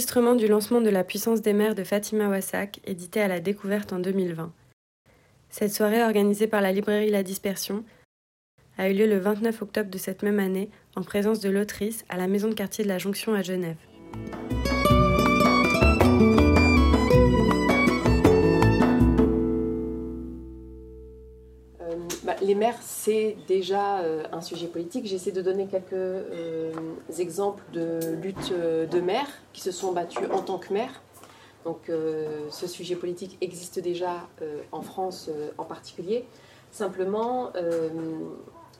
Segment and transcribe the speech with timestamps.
[0.00, 3.92] enregistrement du lancement de La puissance des mers de Fatima Wassak, édité à la découverte
[3.92, 4.50] en 2020.
[5.50, 7.84] Cette soirée, organisée par la librairie La Dispersion,
[8.78, 12.16] a eu lieu le 29 octobre de cette même année en présence de l'autrice à
[12.16, 13.76] la maison de quartier de la Jonction à Genève.
[22.40, 25.06] Les mers, c'est déjà euh, un sujet politique.
[25.06, 26.72] J'essaie de donner quelques euh,
[27.18, 31.02] exemples de luttes de mères qui se sont battues en tant que mères.
[31.64, 31.92] Donc
[32.50, 34.26] ce sujet politique existe déjà
[34.72, 36.24] en France en particulier.
[36.72, 37.52] Simplement,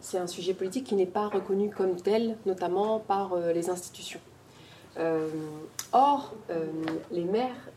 [0.00, 4.20] c'est un sujet politique qui n'est pas reconnu comme tel, notamment par les institutions.
[5.92, 6.32] or,
[7.10, 7.68] les mères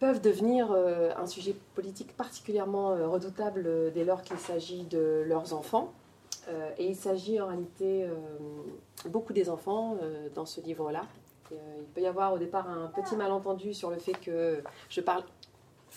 [0.00, 5.22] peuvent devenir euh, un sujet politique particulièrement euh, redoutable euh, dès lors qu'il s'agit de
[5.26, 5.92] leurs enfants.
[6.78, 8.08] et il s'agit en réalité
[9.14, 9.98] beaucoup des enfants
[10.34, 11.02] dans ce livre-là.
[11.52, 15.22] il peut y avoir au départ un petit malentendu sur le fait que je parle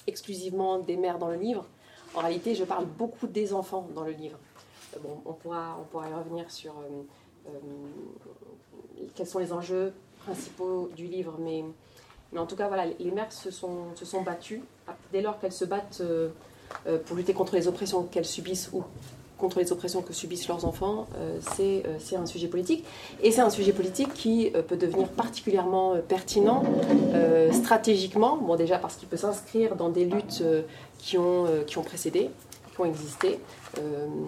[0.05, 1.65] exclusivement des mères dans le livre.
[2.13, 4.37] En réalité, je parle beaucoup des enfants dans le livre.
[5.01, 6.73] Bon, on pourra, on pourra y revenir sur
[9.15, 9.93] quels sont les enjeux
[10.25, 11.63] principaux du livre, mais
[12.33, 14.61] mais en tout cas, voilà, les mères se sont, se sont battues.
[15.11, 16.29] Dès lors qu'elles se battent euh,
[16.87, 18.83] euh, pour lutter contre les oppressions qu'elles subissent ou
[19.37, 21.37] contre les oppressions que subissent leurs enfants, euh,
[21.99, 22.85] c'est un sujet politique.
[23.21, 26.63] Et c'est un sujet politique qui peut devenir particulièrement pertinent
[27.51, 30.43] stratégiquement, bon déjà parce qu'il peut s'inscrire dans des luttes
[30.97, 32.29] qui, ont, qui ont précédé,
[32.73, 33.39] qui ont existé.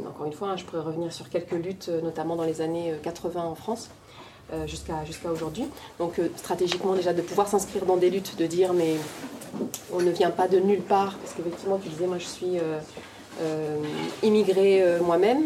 [0.05, 3.41] encore une fois, hein, je pourrais revenir sur quelques luttes, notamment dans les années 80
[3.41, 3.89] en France.
[4.53, 5.65] Euh, jusqu'à jusqu'à aujourd'hui.
[5.97, 8.97] Donc euh, stratégiquement déjà de pouvoir s'inscrire dans des luttes, de dire mais
[9.91, 13.77] on ne vient pas de nulle part, parce qu'effectivement tu disais moi je suis euh,
[14.21, 15.45] immigrée moi-même,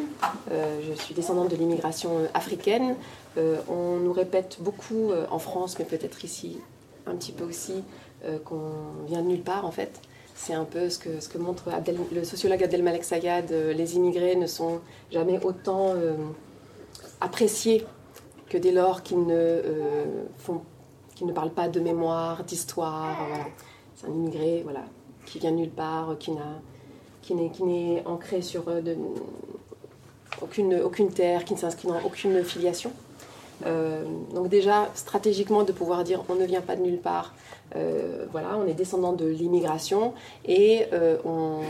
[0.52, 2.96] je suis descendante de l'immigration africaine.
[3.38, 6.60] on nous répète beaucoup en France, mais peut-être ici
[7.08, 7.84] un petit peu aussi,
[8.44, 10.02] qu'on vient de nulle part en fait.
[10.36, 11.70] C'est un peu ce que, ce que montre
[12.14, 13.50] le sociologue Abdelmalek Sayad.
[13.50, 15.96] les immigrés ne sont jamais autant
[17.22, 17.86] appréciés
[18.50, 20.06] que dès lors qu'ils ne, euh,
[20.38, 20.62] font,
[21.22, 23.18] ne parlent pas de mémoire, d'histoire.
[23.96, 24.84] C'est un immigré voilà,
[25.26, 26.60] qui vient de nulle part, qui, n'a,
[27.22, 28.82] qui, n'est, qui n'est ancré sur euh,
[30.42, 32.92] aucune, aucune terre, qui ne s'inscrit dans aucune filiation.
[33.66, 37.34] Euh, donc déjà, stratégiquement, de pouvoir dire on ne vient pas de nulle part,
[38.32, 40.88] voilà, on est descendant de l'immigration et
[41.24, 41.62] on,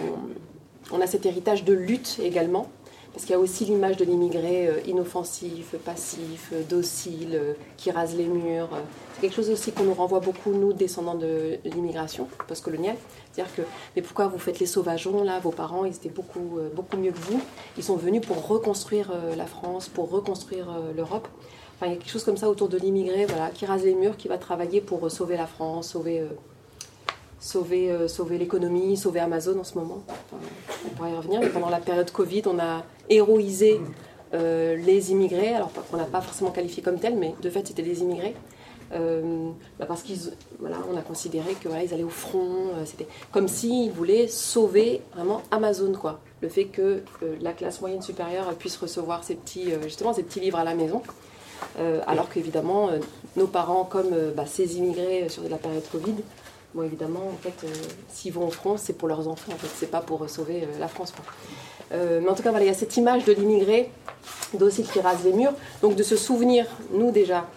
[1.01, 2.69] a cet héritage de lutte également
[3.13, 7.91] parce qu'il y a aussi l'image de l'immigré euh, inoffensif, passif, euh, docile, euh, qui
[7.91, 8.69] rase les murs.
[9.13, 12.95] C'est quelque chose aussi qu'on nous renvoie beaucoup, nous, descendants de l'immigration postcoloniale.
[13.31, 13.61] C'est-à-dire que,
[13.95, 17.19] mais pourquoi vous faites les sauvageons là Vos parents, ils étaient beaucoup, beaucoup mieux que
[17.19, 17.41] vous.
[17.77, 21.27] Ils sont venus pour reconstruire la France, pour reconstruire l'Europe.
[21.75, 23.93] Enfin, il y a quelque chose comme ça autour de l'immigré, voilà, qui rase les
[23.93, 26.23] murs, qui va travailler pour sauver la France, sauver
[27.39, 30.03] sauver, euh, sauver l'économie, sauver Amazon en ce moment.
[30.85, 31.39] on pourrait y revenir.
[31.39, 33.79] Mais pendant la période Covid, on a héroïsé
[34.33, 37.83] euh, les immigrés, alors qu'on n'a pas forcément qualifié comme tels, mais de fait, c'était
[37.83, 38.35] des immigrés.
[38.91, 40.17] Euh, bah, parce qu'ils
[40.59, 45.01] voilà, on a considéré que voilà, ils allaient au front, c'était comme s'ils voulaient sauver
[45.13, 46.21] vraiment Amazon quoi.
[46.41, 47.03] Le fait que
[47.39, 51.03] la classe moyenne supérieure puisse recevoir ces petits justement ces petits livres à la maison,
[52.07, 52.89] alors qu'évidemment
[53.35, 56.15] nos parents comme bah, ces immigrés sur la période Covid
[56.75, 57.73] Bon, évidemment, en fait, euh,
[58.09, 60.79] s'ils vont en France, c'est pour leurs enfants, en fait, c'est pas pour sauver euh,
[60.79, 61.11] la France.
[61.91, 63.89] Euh, mais en tout cas, voilà, il y a cette image de l'immigré,
[64.53, 65.53] d'aussi qui rase les murs.
[65.81, 67.47] Donc, de se souvenir, nous déjà,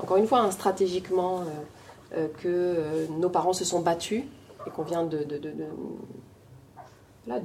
[0.00, 1.44] encore une fois, hein, stratégiquement,
[2.42, 4.22] que nos parents se sont battus
[4.66, 5.18] et qu'on vient de,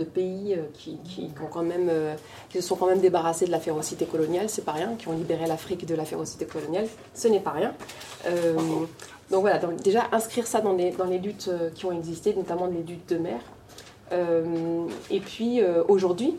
[0.06, 1.00] pays qui
[2.54, 5.46] se sont quand même débarrassés de la férocité coloniale, c'est pas rien, qui ont libéré
[5.46, 7.74] l'Afrique de la férocité coloniale, ce n'est pas rien.
[9.32, 12.68] Donc voilà, déjà inscrire ça dans les, dans les luttes euh, qui ont existé, notamment
[12.68, 13.40] les luttes de mer.
[14.12, 16.36] Euh, et puis euh, aujourd'hui,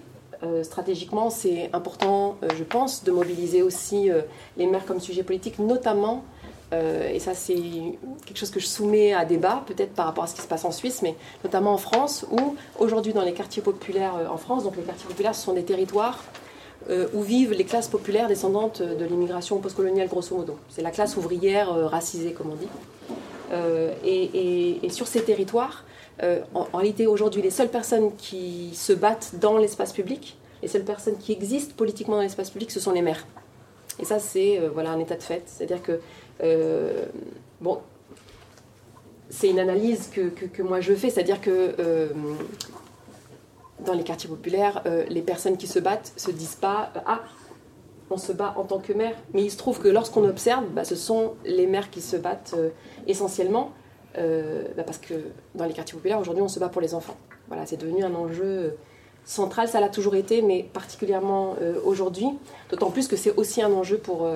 [0.64, 4.10] stratégiquement, c'est important, je pense, de mobiliser aussi
[4.56, 6.24] les mers comme sujet politique, notamment,
[6.72, 7.54] et ça c'est
[8.26, 10.64] quelque chose que je soumets à débat, peut-être par rapport à ce qui se passe
[10.64, 11.14] en Suisse, mais
[11.44, 15.36] notamment en France, où aujourd'hui dans les quartiers populaires en France, donc les quartiers populaires
[15.36, 16.24] ce sont des territoires
[16.90, 20.58] euh, où vivent les classes populaires descendantes de l'immigration postcoloniale, grosso modo.
[20.68, 22.68] C'est la classe ouvrière euh, racisée, comme on dit.
[23.52, 25.84] Euh, et, sur ces territoires,
[26.54, 31.16] en, réalité, aujourd'hui, les seules personnes qui se battent dans l'espace public, les seules personnes
[31.18, 33.26] qui existent politiquement dans l'espace public, ce sont les maires.
[33.98, 35.42] Et ça, c'est voilà, un état de fait.
[35.46, 36.00] C'est-à-dire que,
[37.60, 37.80] bon,
[39.30, 41.74] c'est une analyse que, que, moi je fais, c'est-à-dire que
[43.80, 47.20] dans les quartiers populaires, euh, les personnes qui se battent se disent pas euh, Ah,
[48.10, 49.14] on se bat en tant que mère.
[49.32, 52.54] Mais il se trouve que lorsqu'on observe, bah, ce sont les mères qui se battent
[53.06, 53.72] essentiellement.
[54.14, 55.14] Bah, parce que
[55.54, 57.16] dans les quartiers populaires, aujourd'hui, on se bat pour les enfants.
[57.48, 58.76] Voilà, c'est devenu un enjeu
[59.24, 62.26] central, ça l'a toujours été, mais particulièrement aujourd'hui.
[62.68, 64.28] D'autant plus que c'est aussi un enjeu pour,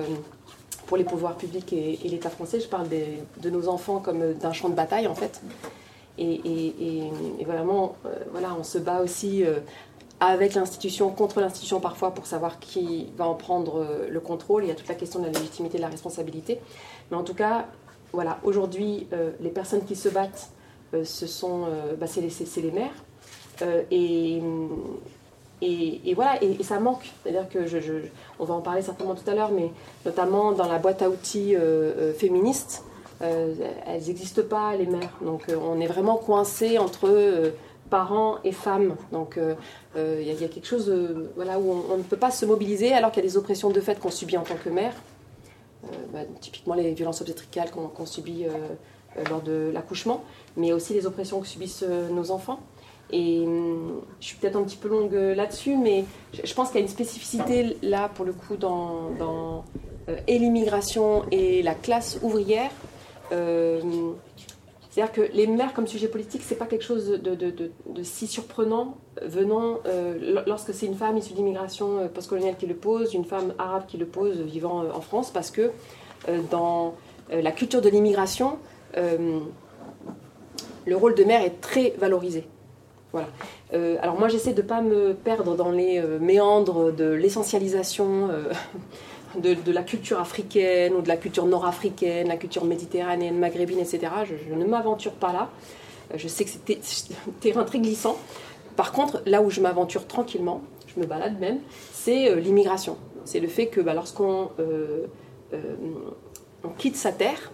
[0.87, 2.59] pour les pouvoirs publics et, l'État français.
[2.59, 5.39] Je parle de nos enfants comme d'un champ de bataille, en fait.
[6.17, 7.11] Et,
[7.45, 9.59] vraiment, euh, voilà, on se bat aussi euh,
[10.19, 14.63] avec l'institution, contre l'institution parfois, pour savoir qui va en prendre euh, le contrôle.
[14.63, 16.59] Il y a toute la question de la légitimité, de la responsabilité.
[17.11, 17.67] Mais en tout cas,
[18.13, 19.07] voilà, aujourd'hui,
[19.41, 20.49] les personnes qui se battent,
[21.03, 21.67] ce sont,
[21.99, 22.93] bah, c'est les, mères.
[23.91, 24.41] et,
[26.15, 27.11] voilà, et, ça manque.
[27.21, 27.59] C'est-à-dire que
[28.39, 29.71] on va en parler certainement tout à l'heure, mais
[30.05, 31.55] notamment dans la boîte à outils
[32.17, 32.85] féministe,
[33.21, 33.53] euh,
[33.85, 35.17] elles n'existent pas, les mères.
[35.21, 37.51] Donc euh, on est vraiment coincé entre euh,
[37.89, 38.95] parents et femmes.
[39.11, 39.39] Donc
[39.95, 40.93] il y, a quelque chose
[41.35, 43.79] voilà, où on, ne peut pas se mobiliser alors qu'il y a des oppressions de
[43.79, 44.93] fait qu'on subit en tant que mère.
[46.11, 48.45] Bah, typiquement les violences obstétricales qu'on subit
[49.29, 50.23] lors de l'accouchement,
[50.57, 52.59] mais aussi les oppressions que subissent nos enfants.
[53.09, 56.03] Et hum, je suis peut-être un petit peu longue là-dessus, mais
[56.43, 59.63] je pense qu'il y a une spécificité là, pour le coup, dans, dans
[60.27, 62.71] et l'immigration et la classe ouvrière,
[64.97, 67.71] c'est-à-dire que les mères comme sujet politique, c'est pas quelque chose de,
[68.01, 73.13] si surprenant venant euh, lorsque c'est une femme issue d'immigration euh, postcoloniale qui le pose,
[73.13, 75.69] une femme arabe qui le pose vivant en France, parce que
[76.49, 76.95] dans
[77.29, 78.57] la culture de l'immigration,
[78.95, 79.45] le
[80.95, 82.47] rôle de mère est très valorisé.
[83.13, 83.27] Voilà.
[84.01, 88.29] alors moi j'essaie de ne pas me perdre dans les méandres de l'essentialisation
[89.35, 93.99] de, la culture africaine ou de la culture nord-africaine, la culture méditerranéenne, maghrébine, etc.
[94.25, 95.49] Je, ne m'aventure pas là.
[96.13, 98.17] Euh, je sais que c'est un terrain très glissant.
[98.75, 101.59] Par contre, là où je m'aventure tranquillement, je me balade même,
[101.91, 102.97] c'est euh, l'immigration.
[103.25, 105.07] C'est le fait que bah, lorsqu'on euh,
[106.63, 107.51] on quitte sa terre,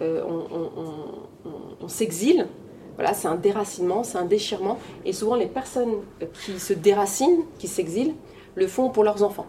[0.00, 2.48] on, s'exile,
[2.96, 4.78] voilà, c'est un déracinement, c'est un déchirement.
[5.04, 5.94] Et souvent, les personnes
[6.44, 8.14] qui se déracinent, qui s'exilent,
[8.56, 9.46] le font pour leurs enfants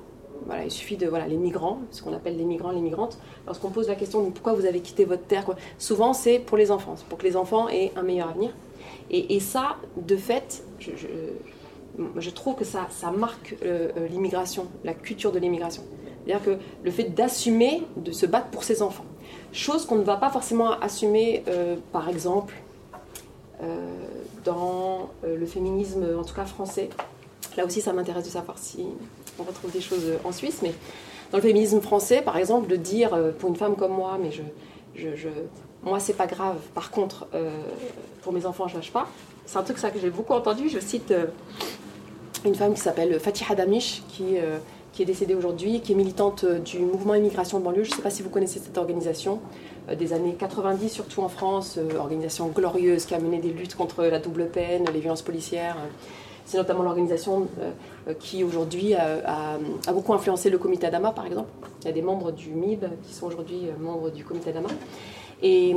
[0.64, 3.18] il suffit de voilà, les migrants, ce qu'on appelle les migrants, les migrantes.
[3.46, 5.46] Lorsqu'on pose la question de pourquoi vous avez quitté votre terre,
[5.78, 8.52] souvent c'est pour les enfants, pour que les enfants aient un meilleur avenir.
[9.10, 15.32] Et, ça, de fait, je, trouve que ça, ça marque euh, euh, l'immigration, la culture
[15.32, 15.84] de l'immigration.
[16.26, 19.06] C'est-à-dire que le fait d'assumer, de se battre pour ses enfants.
[19.54, 22.54] Chose qu'on ne va pas forcément assumer, euh, par exemple,
[24.46, 26.90] dans le féminisme, en tout cas français.
[27.58, 28.86] Là aussi, ça m'intéresse de savoir si
[29.40, 30.74] on retrouve des choses en Suisse, mais
[31.32, 34.32] dans le féminisme français, par exemple, de dire euh, pour une femme comme moi, mais
[34.32, 35.28] je,
[35.84, 36.58] moi c'est pas grave.
[36.74, 37.50] Par contre, euh,
[38.22, 39.08] pour mes enfants, je lâche pas.
[39.46, 40.70] C'est un truc ça que j'ai beaucoup entendu.
[40.70, 41.26] Je cite euh,
[42.46, 44.36] une femme qui s'appelle Fatiha Damish, qui,
[44.94, 47.84] qui est décédée aujourd'hui, qui est militante du mouvement immigration de banlieue.
[47.84, 49.40] Je ne sais pas si vous connaissez cette organisation
[49.98, 54.20] des années 90, surtout en France, organisation glorieuse qui a mené des luttes contre la
[54.20, 55.78] double peine, les violences policières.
[56.48, 59.60] C'est notamment l'organisation euh, qui aujourd'hui a,
[59.92, 61.50] beaucoup influencé le comité Adama, par exemple.
[61.82, 64.70] Il y a des membres du MIB qui sont aujourd'hui euh, membres du comité Adama.
[65.44, 65.76] Et,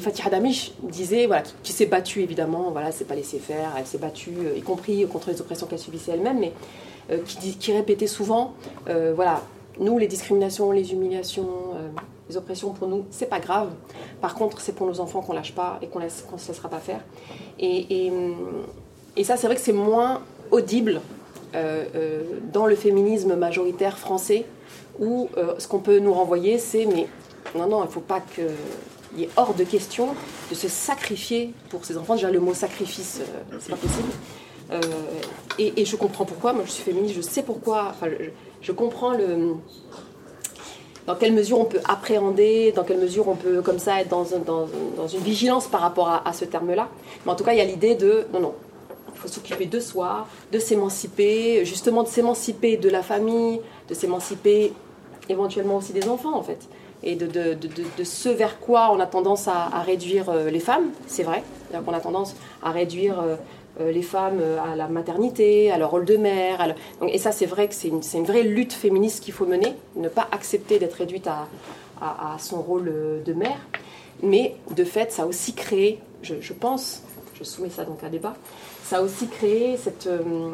[0.00, 3.98] Fatih Hadamish disait, voilà, qui, s'est battue évidemment, voilà, c'est pas laissé faire, elle s'est
[3.98, 6.52] battue, euh, y compris contre les oppressions qu'elle subissait elle-même, mais
[7.26, 8.54] qui, répétait souvent,
[8.86, 9.42] voilà,
[9.78, 11.74] nous les discriminations, les humiliations,
[12.30, 13.72] les oppressions pour nous, c'est pas grave.
[14.22, 16.78] Par contre, c'est pour nos enfants qu'on lâche pas et qu'on ne se laissera pas
[16.78, 17.00] faire.
[17.58, 18.12] Et, et,
[19.16, 21.00] et ça, c'est vrai que c'est moins audible
[21.54, 24.44] euh, euh, dans le féminisme majoritaire français,
[24.98, 27.06] où euh, ce qu'on peut nous renvoyer, c'est mais
[27.54, 30.08] non, non, il ne faut pas qu'il y ait hors de question
[30.50, 32.14] de se sacrifier pour ses enfants.
[32.14, 33.20] Déjà, le mot sacrifice,
[33.60, 34.08] c'est pas possible.
[35.58, 36.52] Et, je comprends pourquoi.
[36.52, 37.88] Moi, je suis féministe, je sais pourquoi.
[37.90, 38.08] Enfin,
[38.60, 39.12] je, comprends
[41.06, 44.24] dans quelle mesure on peut appréhender, dans quelle mesure on peut comme ça être dans,
[44.24, 46.88] une vigilance par rapport à ce terme-là.
[47.24, 48.54] Mais en tout cas, il y a l'idée de non, non,
[49.26, 54.72] s'occuper de soi, de s'émanciper, justement de s'émanciper de la famille, de s'émanciper
[55.28, 56.68] éventuellement aussi des enfants en fait.
[57.02, 57.68] Et de, de, de,
[57.98, 61.42] de ce vers quoi on a tendance à, réduire euh, les femmes, c'est vrai.
[61.84, 63.36] qu'on a tendance à réduire euh,
[63.80, 66.74] euh, les femmes à la maternité, à leur rôle de mère.
[67.06, 70.08] et ça, c'est vrai que c'est une, une, vraie lutte féministe qu'il faut mener, ne
[70.08, 71.48] pas accepter d'être réduite à,
[72.00, 72.90] à, son rôle
[73.24, 73.58] de mère.
[74.22, 77.02] Mais de fait, ça a aussi créé, je, je pense,
[77.38, 78.34] je soumets ça donc à débat,
[78.84, 79.76] ça a aussi créé
[80.06, 80.50] euh,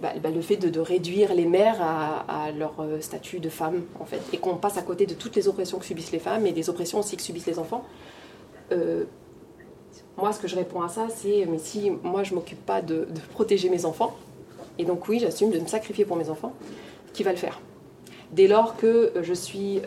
[0.00, 4.06] bah, bah, le fait de, réduire les mères à, leur euh, statut de femme, en
[4.06, 6.52] fait, et qu'on passe à côté de toutes les oppressions que subissent les femmes et
[6.52, 7.84] des oppressions aussi que subissent les enfants.
[8.72, 9.04] Euh,
[10.16, 13.06] moi, ce que je réponds à ça, c'est mais si moi je m'occupe pas de,
[13.34, 14.16] protéger mes enfants,
[14.78, 16.54] et donc oui, j'assume de me sacrifier pour mes enfants,
[17.12, 17.60] qui va le faire?
[18.32, 19.80] Dès lors que je suis,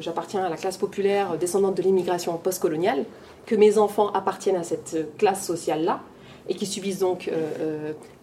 [0.00, 3.04] j'appartiens à la classe populaire descendante de l'immigration postcoloniale,
[3.46, 6.00] que mes enfants appartiennent à cette classe sociale-là,
[6.48, 7.30] et qui subissent donc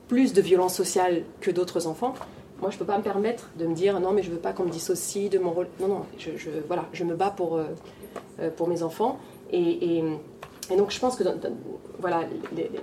[0.08, 2.13] plus de violences sociales que d'autres enfants,
[2.62, 4.40] moi, je ne peux pas me permettre de me dire non, mais je ne veux
[4.40, 5.68] pas qu'on me dissocie de mon rôle.
[5.80, 6.30] Non, non, je,
[6.68, 7.60] voilà, je me bats pour,
[8.56, 9.20] pour mes enfants.
[9.51, 10.04] Et,
[10.78, 11.24] donc je pense que
[12.00, 12.22] voilà,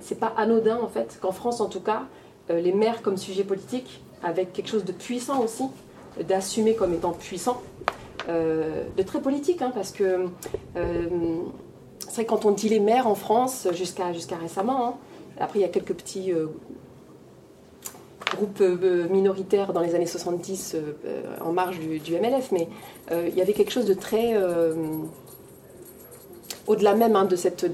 [0.01, 2.03] c'est pas anodin en fait qu'en France en tout cas,
[2.49, 5.63] euh, les maires comme sujet politique, avec quelque chose de puissant aussi,
[6.27, 7.61] d'assumer comme étant puissant,
[8.27, 10.27] euh, de très politique, hein, parce que
[10.75, 11.07] euh,
[11.99, 14.93] c'est vrai quand on dit les maires en France, jusqu'à jusqu'à récemment, hein,
[15.39, 16.31] après il y a quelques petits
[18.35, 18.61] groupes
[19.09, 20.75] minoritaires dans les années 70
[21.41, 22.67] en marge du, MLF, mais
[23.11, 24.35] il y avait quelque chose de très
[26.69, 27.65] au-delà même hein, de cette,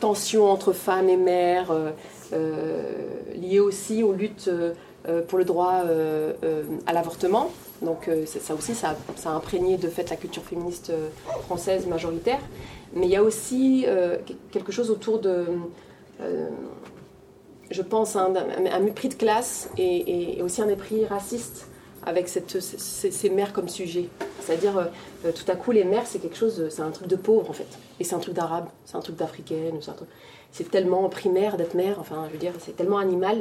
[0.00, 1.90] tension entre femmes et mères, euh,
[2.34, 2.92] euh,
[3.34, 5.82] liée aussi aux luttes euh, pour le droit
[6.86, 7.50] à l'avortement.
[7.82, 10.92] Donc ça aussi, ça, a imprégné de fait la culture féministe
[11.44, 12.40] française majoritaire.
[12.94, 13.86] Mais il y a aussi
[14.52, 15.46] quelque chose autour de,
[17.70, 18.32] je pense, hein,
[18.72, 21.68] un, mépris de classe et, aussi un mépris raciste
[22.06, 24.08] avec ces, mères comme sujet.
[24.40, 24.90] C'est-à-dire,
[25.24, 27.54] euh, tout à coup, les mères, c'est quelque chose, c'est un truc de pauvre en
[27.54, 27.66] fait.
[27.98, 29.78] Et c'est un truc d'arabe, c'est un truc d'africaine,
[30.52, 33.38] c'est tellement primaire d'être mère, enfin, je veux dire, c'est tellement animal.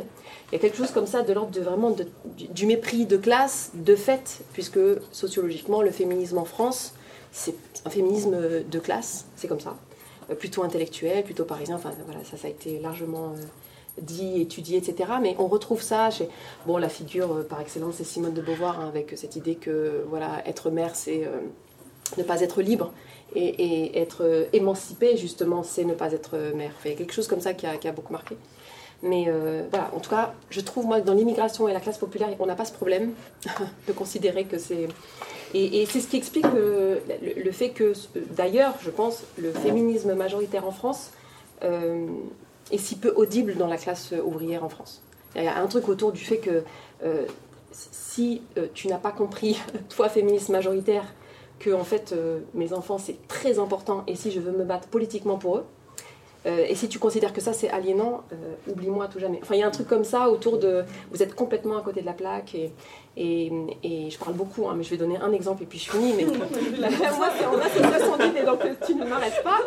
[0.51, 1.93] Il y a quelque chose comme ça de l'ordre de vraiment
[2.37, 4.79] du, mépris de classe, de fait, puisque
[5.11, 6.93] sociologiquement, le féminisme en France,
[7.33, 9.75] c'est un féminisme de classe, c'est comme ça.
[10.29, 13.33] Euh, plutôt intellectuel, plutôt parisien, enfin voilà, ça, ça a été largement.
[13.33, 13.43] Euh,
[14.01, 15.11] dit, étudié, etc.
[15.21, 16.27] Mais on retrouve ça chez
[16.65, 20.03] bon, la figure euh, par excellence, c'est Simone de Beauvoir, hein, avec cette idée que
[20.09, 21.29] voilà, être mère, c'est
[22.17, 22.91] ne pas être libre.
[23.35, 26.71] Et, être euh, émancipée, justement, c'est ne pas être mère.
[26.85, 28.35] Il y a quelque chose comme ça qui a, beaucoup marqué.
[29.03, 29.27] Mais
[29.69, 32.45] voilà, en tout cas, je trouve, moi, que dans l'immigration et la classe populaire, on
[32.45, 33.13] n'a pas ce problème
[33.87, 34.87] de considérer que c'est...
[35.53, 36.99] Et, c'est ce qui explique le,
[37.37, 37.93] le fait que,
[38.35, 41.11] d'ailleurs, je pense, le féminisme majoritaire en France
[41.61, 45.01] est si peu audible dans la classe ouvrière en France.
[45.35, 46.63] Il y a un truc autour du fait que
[47.03, 47.25] euh,
[47.71, 51.05] si euh, tu n'as pas compris, toi féministe majoritaire,
[51.59, 54.87] que en fait euh, mes enfants c'est très important et si je veux me battre
[54.87, 55.65] politiquement pour eux,
[56.45, 59.39] euh, et si tu considères que ça c'est aliénant, euh, oublie-moi tout jamais.
[59.41, 60.83] Enfin, il y a un truc comme ça autour de.
[61.11, 62.73] Vous êtes complètement à côté de la plaque et,
[63.15, 63.51] et,
[63.83, 66.13] et je parle beaucoup, hein, mais je vais donner un exemple et puis je finis.
[66.17, 66.25] Mais
[67.17, 69.59] moi, c'est en association d'idées, donc tu ne m'arrêtes pas.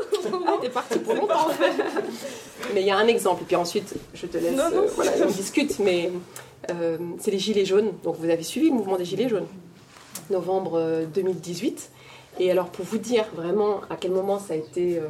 [0.46, 1.48] Ah, t'es parti pour longtemps.
[2.74, 4.56] mais il y a un exemple et puis ensuite je te laisse.
[4.56, 6.10] Non, non, euh, voilà, on discute, mais
[7.18, 7.92] c'est les Gilets jaunes.
[8.04, 9.46] Donc vous avez suivi le mouvement des Gilets jaunes,
[10.30, 11.90] novembre 2018.
[12.38, 15.00] Et alors pour vous dire vraiment à quel moment ça a été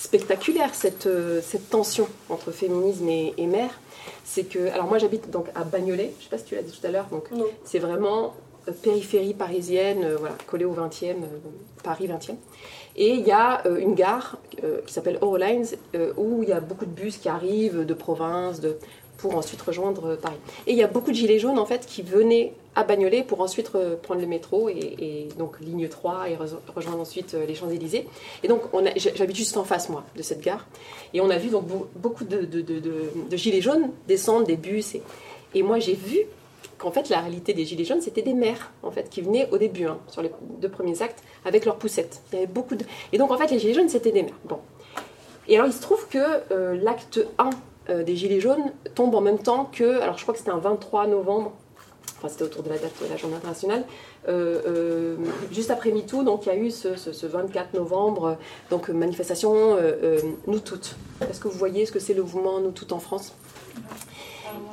[0.00, 3.78] spectaculaire cette, euh, cette tension entre féminisme et, mère,
[4.24, 6.72] c'est que alors moi j'habite donc à Bagnolet, je sais pas si tu l'as dit
[6.72, 7.24] tout à l'heure, donc
[7.64, 8.34] c'est vraiment
[8.66, 11.16] euh, périphérie parisienne, euh, voilà, collée au 20e,
[11.84, 12.36] Paris 20e.
[12.96, 14.36] Et il y a une gare
[14.84, 15.64] qui s'appelle Eurolines
[16.16, 18.76] où il y a beaucoup de bus qui arrivent de province, de,
[19.16, 20.36] pour ensuite rejoindre Paris.
[20.66, 23.40] Et il y a beaucoup de gilets jaunes en fait qui venaient à Bagnolet pour
[23.40, 23.70] ensuite
[24.02, 26.36] prendre le métro et, donc ligne 3 et
[26.74, 28.06] rejoindre ensuite euh, les Champs-Élysées.
[28.42, 28.62] Et donc
[28.96, 30.66] j'habite juste en face moi de cette gare
[31.12, 31.64] et on a vu donc
[31.96, 32.48] beaucoup de,
[33.32, 34.96] gilets jaunes descendre des bus
[35.54, 36.18] et, moi j'ai vu
[36.78, 39.58] qu'en fait la réalité des gilets jaunes c'était des mères en fait qui venaient au
[39.58, 42.22] début hein, sur les deux premiers actes avec leurs poussettes.
[42.32, 44.38] Il y avait beaucoup de et donc en fait les gilets jaunes c'était des mères.
[44.44, 44.58] Bon.
[45.48, 46.18] Et alors il se trouve que
[46.52, 47.50] euh, l'acte 1
[47.88, 50.58] euh, des Gilets jaunes tombe en même temps que, alors je crois que c'était un
[50.58, 51.52] 23 novembre,
[52.18, 53.84] enfin c'était autour de la date de la journée internationale,
[54.28, 55.16] euh, euh,
[55.50, 58.36] juste après MeToo, donc il y a eu ce, 24 novembre,
[58.70, 59.76] donc manifestation
[60.46, 60.96] Nous Toutes.
[61.22, 63.32] Est-ce que vous voyez ce que c'est le mouvement Nous Toutes en France?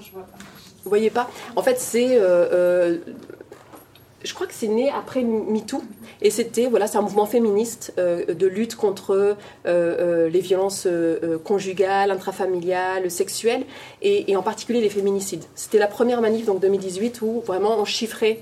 [0.02, 0.38] Je vois pas.
[0.84, 1.30] Vous voyez pas?
[1.56, 2.20] En fait, c'est
[4.24, 5.82] je crois que c'est né après MeToo.
[6.22, 9.34] Et c'était, voilà, c'est un mouvement féministe euh, de lutte contre euh,
[9.68, 10.88] euh, les violences
[11.44, 13.66] conjugales, intrafamiliales, sexuelles,
[14.02, 15.44] et, en particulier les féminicides.
[15.56, 18.40] C'était la première manif, donc 2018, où vraiment on chiffrait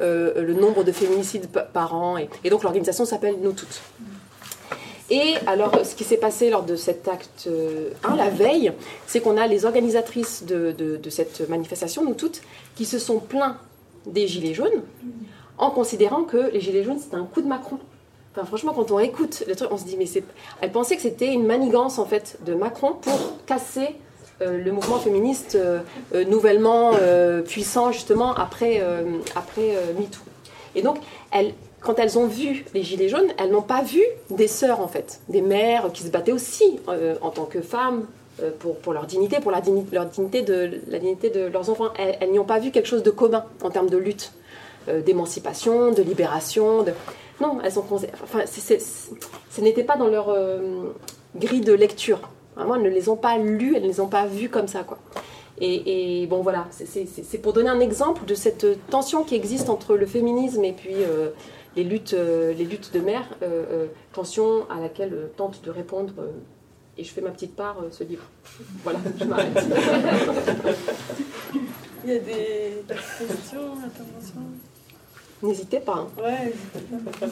[0.00, 2.16] le nombre de féminicides par an.
[2.18, 3.80] Et, donc l'organisation s'appelle Nous Toutes.
[5.10, 7.48] Et alors, ce qui s'est passé lors de cet acte
[8.04, 8.72] 1, la veille,
[9.06, 12.42] c'est qu'on a les organisatrices de, de, cette manifestation, nous toutes,
[12.76, 13.56] qui se sont plaints
[14.08, 14.82] des Gilets jaunes,
[15.58, 17.78] en considérant que les Gilets jaunes, c'était un coup de Macron.
[18.32, 20.22] Enfin, franchement, quand on écoute le truc, on se dit, mais c'est.
[20.60, 23.96] Elle pensait que c'était une manigance, en fait, de Macron pour casser
[24.40, 25.80] euh, le mouvement féministe euh,
[26.14, 26.92] euh, nouvellement
[27.44, 28.82] puissant, justement, après,
[29.34, 30.20] après MeToo.
[30.74, 30.98] Et donc,
[31.80, 35.20] quand elles ont vu les Gilets jaunes, elles n'ont pas vu des sœurs, en fait,
[35.28, 36.78] des mères qui se battaient aussi
[37.20, 38.06] en tant que femmes,
[38.58, 41.92] pour, pour, leur dignité, pour la dignité, leur dignité de, la dignité de leurs enfants.
[41.96, 44.32] Elles, n'y ont pas vu quelque chose de commun en termes de lutte.
[44.86, 46.84] d'émancipation, de libération.
[47.40, 47.84] Non, elles sont.
[48.22, 50.34] Enfin, ce n'était pas dans leur
[51.36, 52.20] grille de lecture.
[52.56, 54.82] Vraiment, elles ne les ont pas lues, elles ne les ont pas vues comme ça,
[54.82, 54.98] quoi.
[55.60, 60.06] Et, bon, voilà, c'est pour donner un exemple de cette tension qui existe entre le
[60.06, 61.30] féminisme et puis euh,
[61.74, 66.12] les, luttes, euh, les luttes de mer, euh, tension à laquelle tente de répondre,
[66.98, 68.24] et je fais ma petite part, ce livre.
[68.82, 69.56] Voilà, je m'arrête.
[72.04, 74.42] Il y a des questions, interventions?
[75.42, 75.94] N'hésitez pas.
[75.96, 76.08] Hein.
[76.20, 76.52] Ouais,
[77.14, 77.30] Vous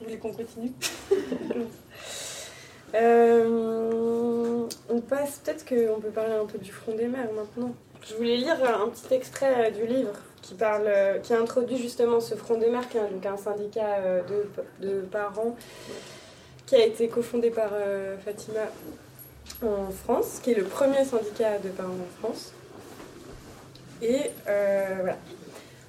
[0.00, 0.72] voulez qu'on continue?
[2.96, 7.74] Euh, on passe, peut-être qu'on peut parler un peu du Front des mers maintenant.
[8.06, 10.88] Je voulais lire un petit extrait du livre qui, parle,
[11.24, 15.00] qui introduit justement ce Front des mers, qui est donc un syndicat euh, de, de
[15.00, 15.56] parents
[16.66, 18.60] qui a été cofondé par euh, Fatima
[19.62, 22.52] en France, qui est le premier syndicat de parents en France.
[24.02, 25.16] Et voilà.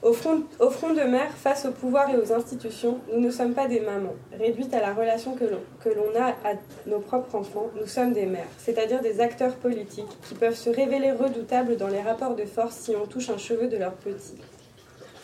[0.05, 3.79] Au front, de mer, face au pouvoir et aux institutions, nous ne sommes pas des
[3.79, 5.45] mamans, réduites à la relation que
[5.89, 6.53] l'on a à
[6.85, 11.11] nos propres enfants, nous sommes des mères, c'est-à-dire des acteurs politiques qui peuvent se révéler
[11.11, 14.37] redoutables dans les rapports de force si on touche un cheveu de leurs petits.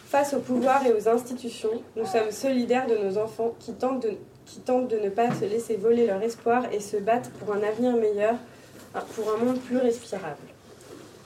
[0.07, 4.17] Face au pouvoir et aux institutions, nous sommes solidaires de nos enfants qui tentent de,
[4.51, 7.63] qui tentent de ne pas se laisser voler leur espoir et se battent pour un
[7.63, 8.35] avenir meilleur,
[9.15, 10.35] pour un monde plus respirable.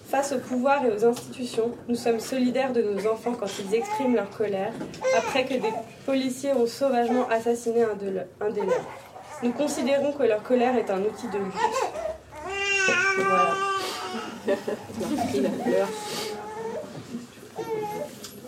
[0.08, 4.14] Face au pouvoir et aux institutions, nous sommes solidaires de nos enfants quand ils expriment
[4.14, 4.72] leur colère,
[5.18, 5.74] après que des
[6.06, 8.86] policiers ont sauvagement assassiné un, de un des leurs.
[9.42, 11.56] Nous considérons que leur colère est un outil de lutte.
[13.18, 13.56] Voilà.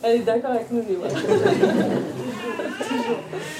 [0.03, 1.15] Elle est d'accord avec nous, mais voilà.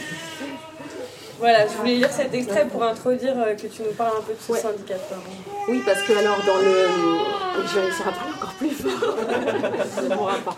[1.40, 4.34] Voilà, je voulais lire cet extrait pour introduire euh, que tu nous parles un peu
[4.34, 5.22] de ce syndicat de parents.
[5.68, 7.68] Oui, parce que alors dans le.
[7.68, 9.18] Je vais réussir à parler encore plus fort.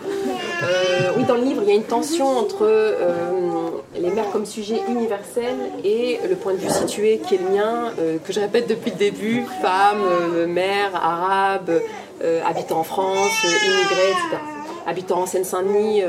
[0.62, 4.44] Euh, oui, dans le livre, il y a une tension entre euh, les mères comme
[4.44, 7.92] sujet universel et le point de vue situé qui est le mien,
[8.24, 11.70] que je répète depuis le début femme, mère, arabe,
[12.46, 14.42] habitant en France, immigrée, etc.
[14.86, 16.02] Habitant en Seine-Saint-Denis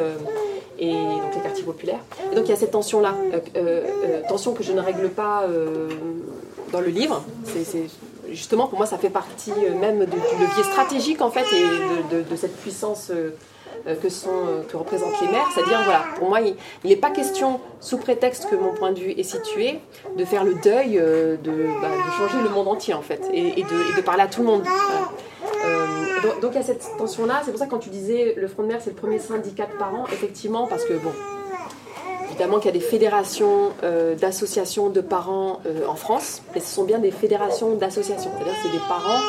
[0.82, 2.00] et donc les quartiers populaires.
[2.36, 5.46] Donc il y a cette tension-là, euh, euh, euh, tension que je ne règle pas
[6.74, 7.24] dans le livre.
[7.46, 7.86] C'est
[8.30, 12.58] justement pour moi ça fait partie même du levier stratégique en fait et de, cette
[12.58, 13.12] puissance
[14.02, 15.48] que, sont, que représentent les maires.
[15.54, 19.12] C'est-à-dire, voilà, pour moi, il n'est pas question, sous prétexte que mon point de vue
[19.12, 19.80] est situé,
[20.18, 21.38] de faire le deuil, de,
[21.82, 24.64] bah, de changer le monde entier, en fait, et, de, parler à tout le monde.
[26.42, 27.42] Donc, il y a cette tension-là.
[27.44, 29.66] C'est pour ça que quand tu disais le Front de mer, c'est le premier syndicat
[29.66, 31.12] de parents, effectivement, parce que bon,
[32.30, 36.74] évidemment qu'il y a des fédérations euh, d'associations de parents euh, en France, mais ce
[36.74, 38.32] sont bien des fédérations d'associations.
[38.36, 39.22] C'est-à-dire c'est des parents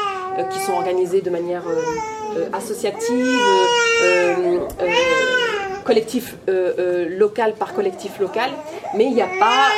[0.50, 1.64] qui sont organisés de manière
[2.54, 3.38] associative,
[5.84, 8.50] collectif local par collectif local,
[8.94, 9.68] mais il n'y a pas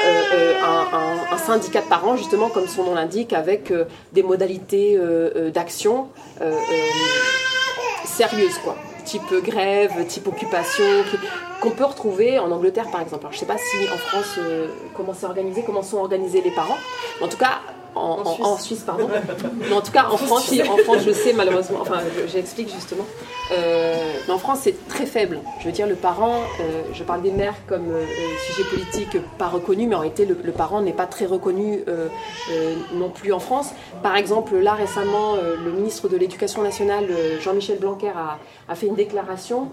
[0.62, 3.72] un, un, syndicat de parents, justement, comme son nom l'indique, avec
[4.12, 4.98] des modalités
[5.52, 6.08] d'action
[8.04, 8.76] sérieuse, quoi.
[9.04, 10.84] Type grève, type occupation,
[11.64, 13.26] qu'on peut retrouver en Angleterre par exemple.
[13.30, 16.50] je ne sais pas si en France, euh, comment c'est organisé, comment sont organisés les
[16.50, 16.76] parents.
[17.22, 17.60] En tout cas,
[17.94, 18.80] en, Suisse.
[18.80, 19.08] pardon.
[19.58, 23.04] Mais en tout cas, en France, en France, je sais malheureusement, enfin, j'explique justement.
[23.52, 23.94] Euh,
[24.26, 25.40] mais en France, c'est très faible.
[25.60, 28.04] Je veux dire, le parent, euh, je parle des mères comme euh,
[28.46, 31.84] sujet politique pas reconnu, mais en réalité, le, parent n'est pas très reconnu
[32.94, 33.70] non plus en France.
[34.02, 37.08] Par exemple, là récemment, le ministre de l'Éducation nationale,
[37.40, 39.68] Jean-Michel Blanquer, a, a, fait une déclaration.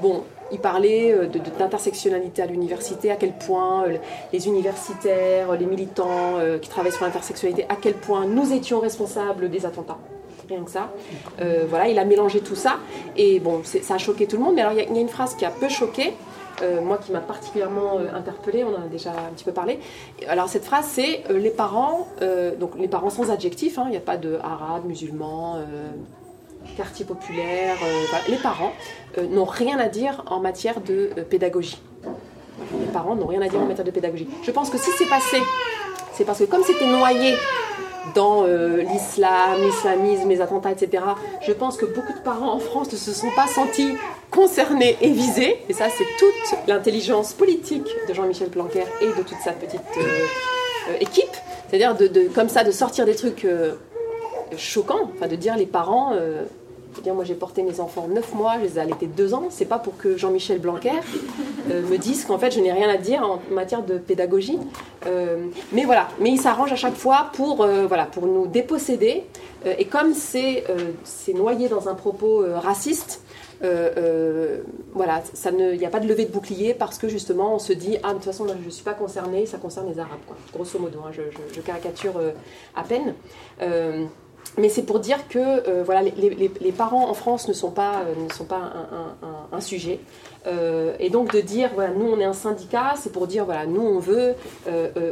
[0.00, 1.26] bon, il parlait euh,
[1.58, 3.96] d'intersectionnalité à l'université, à quel point euh,
[4.32, 9.50] les universitaires, les militants euh, qui travaillent sur l'intersectionnalité, à quel point nous étions responsables
[9.50, 9.98] des attentats.
[10.48, 10.90] Rien que ça.
[11.68, 12.78] voilà, il a mélangé tout ça.
[13.16, 14.54] Et bon, ça a choqué tout le monde.
[14.56, 16.12] Mais alors, il y, a une phrase qui a peu choqué.
[16.82, 19.78] moi qui m'a particulièrement interpellée, on en a déjà un petit peu parlé.
[20.28, 22.08] Alors cette phrase, c'est les parents,
[22.58, 25.58] donc les parents sans adjectif, hein, il n'y a pas de arabe, musulman,
[26.76, 28.72] quartier populaire, euh, les parents
[29.18, 31.80] euh, n'ont rien à dire en matière de euh, pédagogie.
[32.80, 34.28] Les parents n'ont rien à dire en matière de pédagogie.
[34.42, 35.38] Je pense que si c'est passé,
[36.12, 37.34] c'est parce que comme c'était noyé
[38.14, 41.02] dans l'islam, l'islamisme, les attentats, etc.,
[41.46, 43.94] je pense que beaucoup de parents en France ne se sont pas sentis
[44.30, 45.58] concernés et visés.
[45.68, 49.80] Et ça, c'est toute l'intelligence politique de Jean-Michel Blanquer et de toute sa petite
[51.00, 51.36] équipe.
[51.68, 51.96] C'est-à-dire
[52.34, 53.46] comme ça, de sortir des trucs
[54.56, 56.44] choquant, enfin de dire les parents, euh,
[57.02, 59.64] dire moi j'ai porté mes enfants 9 mois, je les ai allaités 2 ans, c'est
[59.64, 60.92] pas pour que Jean-Michel Blanquer
[61.70, 64.58] euh, me dise qu'en fait je n'ai rien à dire en matière de pédagogie.
[65.06, 69.24] Euh, mais voilà, mais il s'arrange à chaque fois pour, voilà, pour nous déposséder.
[69.64, 70.64] et comme c'est
[71.34, 73.22] noyé dans un propos raciste,
[73.60, 77.96] voilà, il n'y a pas de levée de bouclier parce que justement on se dit
[78.02, 80.18] ah de toute façon je ne suis pas concernée, ça concerne les Arabes,
[80.52, 81.00] grosso modo.
[81.06, 82.14] Hein, je, caricature
[82.76, 83.14] à peine.
[84.58, 88.24] Mais c'est pour dire que euh, voilà, les, parents en France ne sont pas, euh,
[88.28, 88.72] ne sont pas
[89.50, 90.00] un, sujet.
[90.46, 93.64] Euh, et donc de dire, voilà, nous on est un syndicat, c'est pour dire, voilà,
[93.64, 94.34] nous on veut,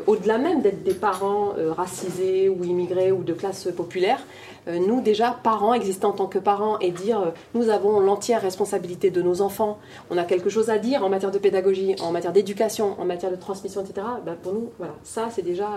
[0.07, 4.21] au-delà même d'être des parents racisés ou immigrés ou de classe populaire,
[4.67, 9.23] nous déjà, parents, exister en tant que parents et dire, nous avons l'entière responsabilité de
[9.23, 9.79] nos enfants,
[10.11, 13.31] on a quelque chose à dire en matière de pédagogie, en matière d'éducation, en matière
[13.31, 14.07] de transmission, etc.
[14.27, 15.69] Ben, pour nous, voilà, ça c'est déjà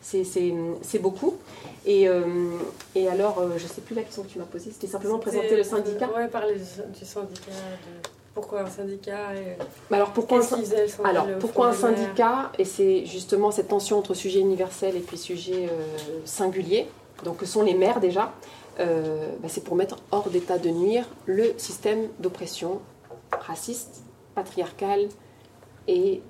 [0.00, 1.36] c'est beaucoup.
[1.86, 2.22] Et, euh,
[2.94, 5.18] et alors, euh, je ne sais plus la question que tu m'as posée, c'était simplement
[5.18, 6.08] présenter le syndicat.
[6.16, 7.52] Oui, parler du syndicat.
[8.34, 9.28] pourquoi un syndicat
[9.90, 14.96] alors pourquoi un, alors, pourquoi un syndicat Et c'est justement cette tension entre sujet universel
[14.96, 16.86] et puis sujet euh, singulier,
[17.24, 18.32] donc que sont les maires déjà.
[18.78, 22.80] Bah, c'est pour mettre hors d'état de nuire le système d'oppression
[23.32, 24.02] raciste,
[24.36, 25.08] patriarcal
[25.88, 26.22] et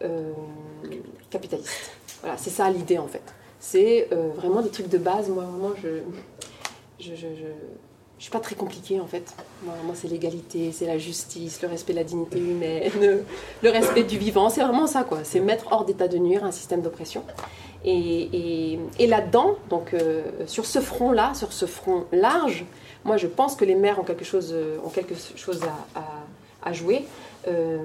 [1.28, 1.90] capitaliste.
[2.22, 3.35] Voilà, c'est ça l'idée en fait.
[3.61, 5.29] C'est euh, vraiment des trucs de base.
[5.29, 5.88] Moi, vraiment, je
[7.01, 9.33] je, je, je, suis pas très compliquée en fait.
[9.62, 12.90] Moi, c'est l'égalité, c'est la justice, le respect de la dignité humaine,
[13.62, 14.49] le respect du vivant.
[14.49, 15.18] C'est vraiment ça, quoi.
[15.23, 17.23] C'est mettre hors d'état de nuire un système d'oppression.
[17.85, 22.64] Et, et, et là-dedans, donc euh, sur ce front-là, sur ce front large,
[23.05, 25.61] moi je pense que les maires ont quelque chose, euh, ont quelque chose
[25.94, 26.03] à,
[26.68, 27.05] à jouer.
[27.46, 27.79] Euh,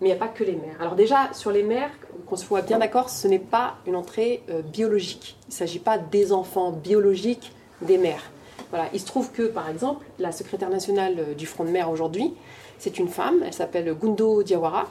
[0.00, 0.76] mais il n'y a pas que les mères.
[0.80, 1.90] Alors déjà, sur les mères,
[2.26, 5.36] qu'on se soit bien d'accord, ce n'est pas une entrée euh, biologique.
[5.46, 8.30] Il ne s'agit pas des enfants biologiques des mères.
[8.70, 8.88] Voilà.
[8.92, 12.34] Il se trouve que, par exemple, la secrétaire nationale euh, du Front de mer aujourd'hui,
[12.78, 14.88] c'est une femme, elle s'appelle Gundo Diawara.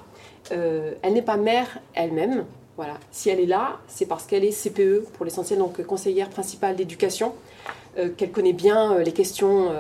[0.51, 2.45] elle n'est pas mère elle-même.
[2.77, 2.93] Voilà.
[3.12, 7.33] Si elle est là, c'est parce qu'elle est CPE, pour l'essentiel, donc conseillère principale d'éducation,
[8.15, 9.71] qu'elle connaît bien les questions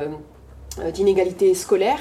[0.91, 1.99] d'inégalité scolaire,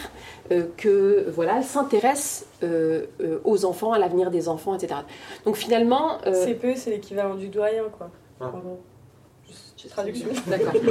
[0.76, 5.00] que voilà, s'intéresse euh, euh, aux enfants, à l'avenir des enfants, etc.
[5.44, 8.10] Donc finalement, CPE, c'est l'équivalent du doyen, quoi.
[8.40, 8.52] Ah.
[9.90, 10.28] Traduction.
[10.48, 10.72] D'accord.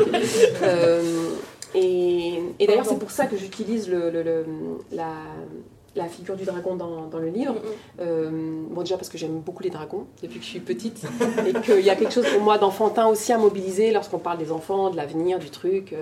[1.75, 4.45] et, et d'ailleurs, c'est pour ça que j'utilise le, le,
[4.93, 5.11] la,
[5.95, 7.55] la figure du dragon dans, dans le livre.
[7.97, 11.03] bon, déjà parce que j'aime beaucoup les dragons depuis que je suis petite
[11.45, 14.53] et qu'il y a quelque chose pour moi d'enfantin aussi à mobiliser lorsqu'on parle des
[14.53, 15.93] enfants, de l'avenir, du truc.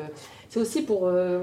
[0.55, 1.39] C'est aussi pour euh,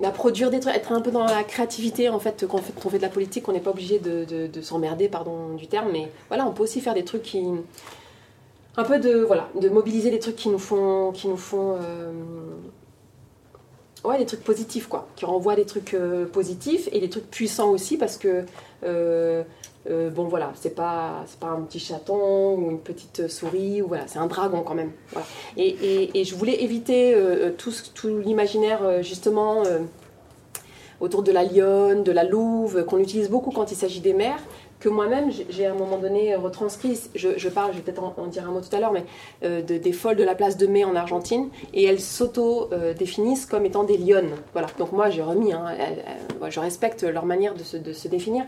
[0.00, 2.96] bah, produire des trucs, être un peu dans la créativité en fait quand on fait,
[2.96, 6.52] de la politique, on n'est pas obligé de, s'emmerder, pardon du terme, mais voilà, on
[6.52, 7.44] peut aussi faire des trucs qui,
[8.76, 12.12] un peu de voilà, de mobiliser des trucs qui nous font, qui nous font, euh,
[14.04, 17.70] ouais, des trucs positifs quoi, qui renvoient des trucs euh, positifs et des trucs puissants
[17.70, 18.44] aussi parce que
[18.84, 19.42] euh,
[19.88, 24.18] bon voilà, c'est pas, pas un petit chaton ou une petite souris, ou voilà, c'est
[24.18, 24.92] un dragon quand même.
[25.56, 29.62] Et, et, je voulais éviter euh, tout, tout l'imaginaire justement
[31.00, 34.40] autour de la lionne, de la louve, qu'on utilise beaucoup quand il s'agit des mers,
[34.80, 36.98] que moi-même j'ai à un moment donné retranscrit.
[37.14, 39.04] Je, parle, je vais peut-être en, dire un mot tout à l'heure, mais
[39.44, 43.84] euh, des folles de la place de mai en Argentine, et elles s'auto-définissent comme étant
[43.84, 44.32] des lionnes.
[44.52, 44.68] Voilà.
[44.78, 45.66] Donc moi j'ai remis, hein,
[46.48, 48.44] je respecte leur manière de se, de se définir,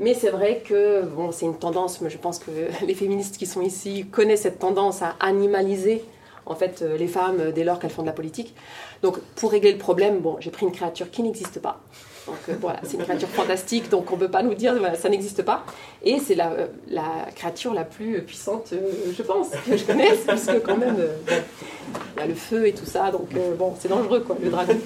[0.00, 2.00] mais c'est vrai que bon, c'est une tendance.
[2.00, 2.50] Mais je pense que
[2.86, 6.02] les féministes qui sont ici connaissent cette tendance à animaliser
[6.46, 8.54] en fait euh, les femmes dès lors qu'elles font de la politique.
[9.02, 11.80] Donc pour régler le problème, bon, j'ai pris une créature qui n'existe pas.
[12.26, 14.94] Donc euh, voilà, c'est une créature fantastique, donc on ne peut pas nous dire voilà,
[14.94, 15.64] ça n'existe pas.
[16.02, 20.62] Et c'est la, euh, la, créature la plus puissante, je pense, que je connaisse, puisque
[20.62, 20.96] quand même,
[21.28, 24.76] il y a le feu et tout ça, donc bon, c'est dangereux quoi, le dragon.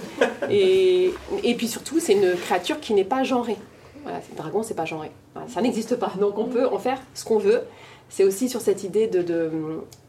[0.50, 1.12] Et,
[1.44, 3.56] et puis surtout, c'est une créature qui n'est pas genrée.
[4.02, 5.10] Voilà, le dragon, c'est pas genré.
[5.48, 6.12] ça n'existe pas.
[6.18, 7.62] Donc on peut en faire ce qu'on veut.
[8.08, 9.22] C'est aussi sur cette idée de,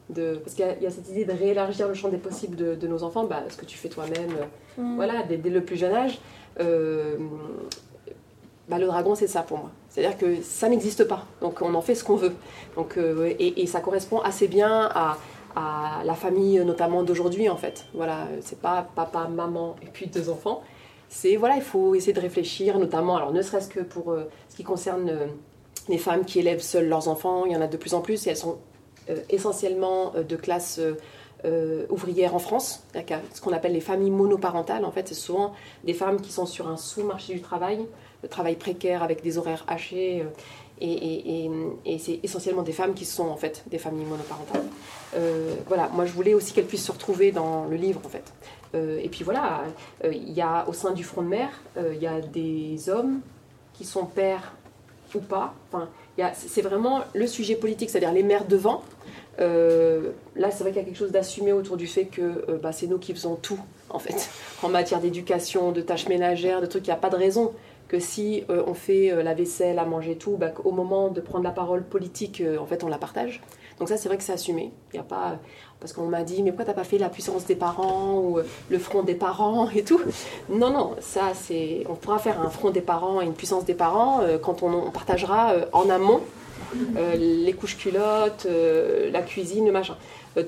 [0.10, 3.04] de, parce qu'il y, a cette idée de réélargir le champ des possibles de, nos
[3.04, 4.32] enfants, bah, ce que tu fais toi-même,
[4.78, 4.96] euh, mm.
[4.96, 6.20] voilà, dès, le plus jeune âge.
[6.60, 7.17] Euh,
[8.67, 9.72] bah, le dragon, c'est ça pour moi.
[9.89, 11.26] C'est-à-dire que ça n'existe pas.
[11.41, 12.34] Donc on en fait ce qu'on veut.
[12.76, 15.17] Donc, euh, et, ça correspond assez bien à,
[16.06, 17.86] la famille, notamment d'aujourd'hui, en fait.
[17.93, 20.62] Voilà, c'est pas papa, maman et puis deux enfants
[21.10, 24.56] c'est voilà, il faut essayer de réfléchir, notamment, alors ne serait-ce que pour euh, ce
[24.56, 25.26] qui concerne euh,
[25.89, 28.28] les femmes qui élèvent seules leurs enfants, il y en a de plus en plus
[28.28, 28.60] et elles sont
[29.10, 30.80] euh, essentiellement de classe
[31.89, 32.84] ouvrière en France,
[33.34, 34.84] ce qu'on appelle les familles monoparentales.
[34.84, 37.86] En fait, c'est souvent des femmes qui sont sur un sous-marché du travail,
[38.23, 40.25] le travail précaire avec des horaires hachés.
[40.82, 41.49] et,
[41.86, 44.65] et, c'est essentiellement des femmes qui sont en fait des familles monoparentales.
[45.67, 48.34] voilà, moi je voulais aussi qu'elles puissent se retrouver dans le livre en fait.
[48.75, 49.63] Euh, et puis voilà,
[50.04, 52.89] euh, il y a au sein du front de mer, euh, il y a des
[52.89, 53.21] hommes
[53.73, 54.54] qui sont pères
[55.15, 55.56] ou pas.
[55.71, 55.89] Enfin,
[56.34, 58.84] c'est vraiment le sujet politique, c'est-à-dire les mères devant.
[59.39, 62.88] Là, c'est vrai qu'il y a quelque chose d'assumé autour du fait que bah, c'est
[62.88, 64.30] nous qui faisons tout, en fait,
[64.63, 66.86] en matière d'éducation, de tâches ménagères, de trucs.
[66.86, 67.54] Il n'y a pas de raison
[67.88, 71.52] que si on fait la vaisselle, à manger tout, bah, au moment de prendre la
[71.52, 73.41] parole politique, en fait, on la partage.
[73.80, 74.71] Donc ça, c'est vrai que c'est assumé.
[74.93, 75.39] Il y a pas
[75.80, 78.43] parce qu'on m'a dit mais pourquoi t'as pas fait la puissance des parents ou euh,
[78.69, 80.02] le front des parents et tout?
[80.49, 83.73] Non non, ça c'est on pourra faire un front des parents et une puissance des
[83.73, 86.21] parents euh, quand on, partagera euh, en amont
[87.17, 88.47] les couches culottes,
[89.12, 89.95] la cuisine, le machin.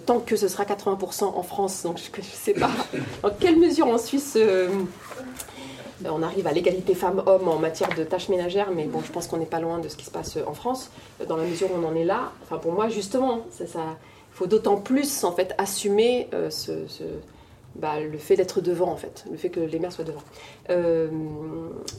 [0.05, 2.71] tant que ce sera 80% en France, donc je, ne sais pas
[3.23, 4.37] en quelle mesure en Suisse
[6.09, 9.37] on arrive à l'égalité femmes-hommes en matière de tâches ménagères, mais bon, je pense qu'on
[9.37, 10.89] n'est pas loin de ce qui se passe en France,
[11.27, 12.31] dans la mesure où on en est là.
[12.43, 13.65] Enfin, pour moi, justement, ça,
[14.31, 16.71] faut d'autant plus en fait assumer euh, ce,
[17.75, 20.23] bah, le fait d'être devant en fait, le fait que les mères soient devant.
[20.69, 21.09] Euh,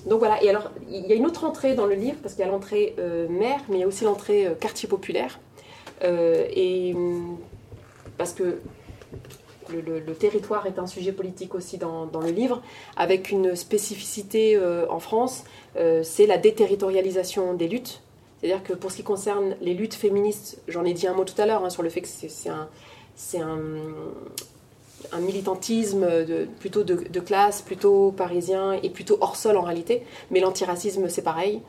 [0.06, 0.42] donc voilà.
[0.42, 2.50] Et alors il y a une autre entrée dans le livre parce qu'il y a
[2.50, 5.38] l'entrée euh, mère, mais il y a aussi l'entrée quartier populaire.
[6.02, 6.94] et
[8.18, 8.58] parce que
[9.72, 12.62] le, territoire est un sujet politique aussi dans, le livre,
[12.96, 14.58] avec une spécificité
[14.90, 15.44] en France,
[16.02, 18.02] c'est la déterritorialisation des luttes.
[18.42, 21.40] C'est-à-dire que pour ce qui concerne les luttes féministes, j'en ai dit un mot tout
[21.40, 22.68] à l'heure hein, sur le fait que c'est un,
[25.20, 26.06] militantisme
[26.60, 30.02] plutôt de, classe, plutôt parisien et plutôt hors sol en réalité.
[30.30, 31.60] Mais l'antiracisme, c'est pareil.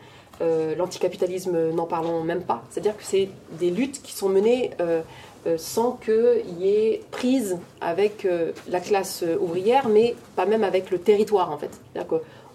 [0.41, 2.63] Euh, l'anticapitalisme, n'en parlons même pas.
[2.69, 5.01] C'est-à-dire que c'est des luttes qui sont menées euh,
[5.45, 8.27] euh, sans qu'il y ait prise avec
[8.67, 11.71] la classe ouvrière, mais pas même avec le territoire en fait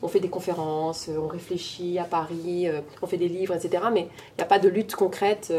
[0.01, 2.69] on fait des conférences, on réfléchit à Paris,
[3.03, 3.83] on fait des livres, etc.
[3.93, 5.53] Mais il n'y a pas de lutte concrète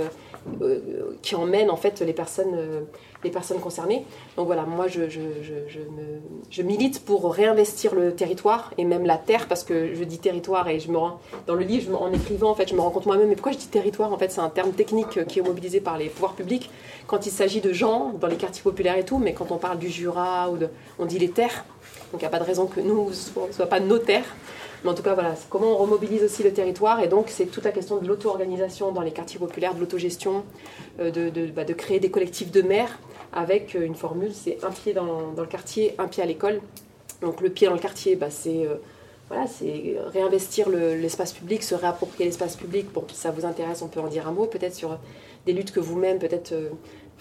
[1.21, 2.85] qui emmène en fait les personnes,
[3.23, 4.05] les personnes concernées.
[4.37, 9.93] Donc voilà, moi je, milite pour réinvestir le territoire et même la terre parce que
[9.95, 12.75] je dis territoire et je me rends dans le livre en écrivant en fait je
[12.75, 15.25] me rends compte moi-même mais pourquoi je dis territoire en fait c'est un terme technique
[15.25, 16.69] qui est mobilisé par les pouvoirs publics
[17.07, 19.79] quand il s'agit de gens dans les quartiers populaires et tout mais quand on parle
[19.79, 20.57] du Jura ou
[20.99, 21.65] on dit les terres
[22.11, 24.25] donc il n'y a pas de raison que nous ne soyons pas notaires.
[24.83, 27.01] Mais en tout cas, voilà, comment on remobilise aussi le territoire.
[27.01, 30.43] Et donc, c'est toute la question de l'auto-organisation dans les quartiers populaires, de l'autogestion,
[30.99, 32.99] euh, de, bah, de, créer des collectifs de maires
[33.33, 36.61] avec euh, une formule c'est un pied dans, dans, le quartier, un pied à l'école.
[37.21, 38.65] Donc, le pied dans le quartier, bah, c'est.
[38.65, 38.75] Euh,
[39.27, 42.91] voilà, c'est réinvestir l'espace public, se réapproprier l'espace public.
[42.91, 44.97] Bon, si ça vous intéresse, on peut en dire un mot, peut-être sur
[45.45, 46.51] des luttes que vous-même, peut-être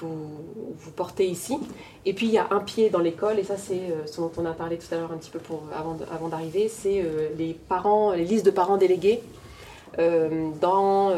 [0.01, 0.45] vous,
[0.77, 1.59] vous, portez ici.
[2.07, 4.31] Et puis il y a un pied dans l'école, et ça c'est euh, ce dont
[4.37, 7.55] on a parlé tout à l'heure un petit peu pour, avant, d'arriver, c'est euh, les
[7.55, 9.23] parents, les listes de parents délégués
[9.99, 11.13] euh, dans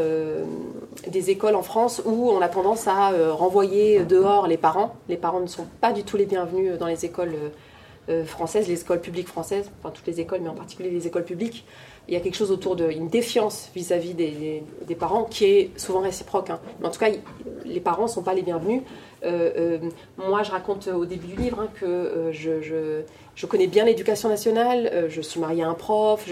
[1.08, 4.94] des écoles en France où on a tendance à renvoyer dehors les parents.
[5.08, 7.34] Les parents ne sont pas du tout les bienvenus dans les écoles
[8.26, 11.64] françaises, les écoles publiques françaises, enfin toutes les écoles, mais en particulier les écoles publiques
[12.11, 16.51] il y a quelque chose autour d'une défiance vis-à-vis des, parents qui est souvent réciproque.
[16.51, 16.59] Hein.
[16.81, 17.09] Mais en tout cas,
[17.64, 18.83] les parents ne sont pas les bienvenus.
[19.25, 19.79] Euh, euh,
[20.18, 25.07] moi, je raconte au début du livre hein, que euh, je, connais bien l'éducation nationale,
[25.09, 26.29] je suis mariée à un prof,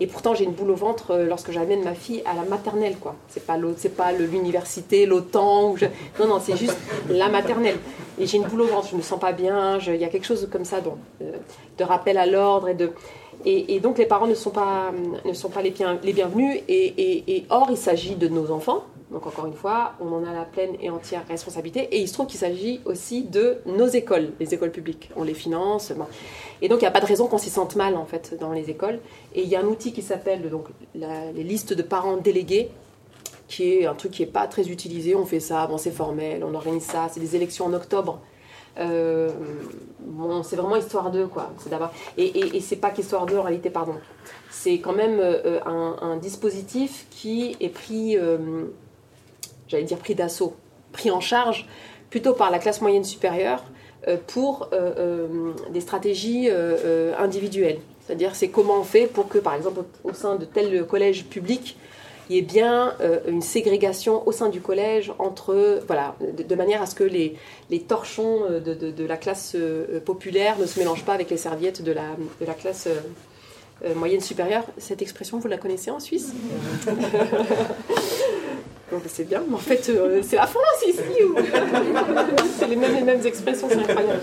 [0.00, 2.96] et pourtant j'ai une boule au ventre lorsque j'amène ma fille à la maternelle.
[2.96, 3.16] quoi.
[3.28, 5.74] C'est pas l'université, l'OTAN,
[6.20, 6.78] non, non, c'est juste
[7.10, 7.76] la maternelle.
[8.18, 10.24] Et j'ai une boule au ventre, je me sens pas bien, il y a quelque
[10.26, 12.92] chose comme ça de rappel à l'ordre et de...
[13.48, 14.92] Et, donc les parents ne sont pas,
[15.24, 16.60] ne sont pas les, les bienvenus.
[16.68, 18.84] Et, or, il s'agit de nos enfants.
[19.12, 21.82] Donc encore une fois, on en a la pleine et entière responsabilité.
[21.92, 25.10] Et il se trouve qu'il s'agit aussi de nos écoles, les écoles publiques.
[25.14, 25.92] On les finance.
[26.60, 28.52] Et donc il n'y a pas de raison qu'on s'y sente mal en fait dans
[28.52, 28.98] les écoles.
[29.32, 32.70] Et il y a un outil qui s'appelle donc les listes de parents délégués
[33.46, 35.14] qui est un truc qui n'est pas très utilisé.
[35.14, 38.18] On fait ça, bon, c'est formel, on organise ça, c'est des élections en octobre.
[38.78, 39.30] Euh,
[40.44, 41.50] c'est vraiment histoire d'eux, quoi.
[41.58, 43.94] C'est d'abord et, et, c'est pas qu'histoire d'eux en réalité, pardon.
[44.50, 48.66] C'est quand même euh, un, dispositif qui est pris, euh,
[49.68, 50.54] j'allais dire pris d'assaut,
[50.92, 51.66] pris en charge
[52.10, 53.64] plutôt par la classe moyenne supérieure
[54.28, 54.70] pour
[55.70, 56.48] des stratégies
[57.18, 57.80] individuelles.
[58.06, 61.76] C'est-à-dire, c'est comment on fait pour que, par exemple, au sein de tel collège public,
[62.28, 66.82] il y ait bien euh, une ségrégation au sein du collège entre, voilà, de, manière
[66.82, 67.36] à ce que les,
[67.70, 71.36] les torchons euh, de, de, la classe euh, populaire ne se mélangent pas avec les
[71.36, 72.88] serviettes de la, de la classe
[73.94, 74.64] moyenne supérieure.
[74.78, 76.32] Cette expression, vous la connaissez en Suisse?
[78.90, 81.00] Ben, c'est bien, mais en fait, euh, c'est la France ici.
[82.56, 84.20] c'est les mêmes, les mêmes expressions, c'est incroyable.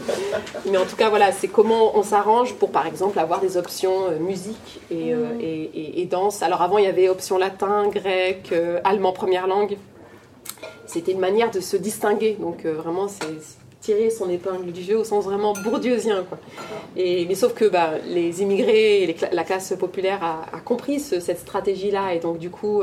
[0.71, 4.07] Mais en tout cas, voilà, c'est comment on s'arrange pour, par exemple, avoir des options
[4.09, 6.41] euh, musique euh, et, et, et, danse.
[6.43, 8.53] Alors avant, il y avait options latin, grec,
[8.85, 9.77] allemand première langue.
[10.85, 12.37] C'était une manière de se distinguer.
[12.39, 13.27] Donc vraiment, c'est
[13.81, 16.23] tirer son épingle du jeu au sens vraiment bourdieusien.
[16.29, 16.37] Quoi.
[16.95, 22.13] Et, mais sauf que bah, les immigrés et la classe populaire a, compris cette stratégie-là
[22.13, 22.81] et donc du coup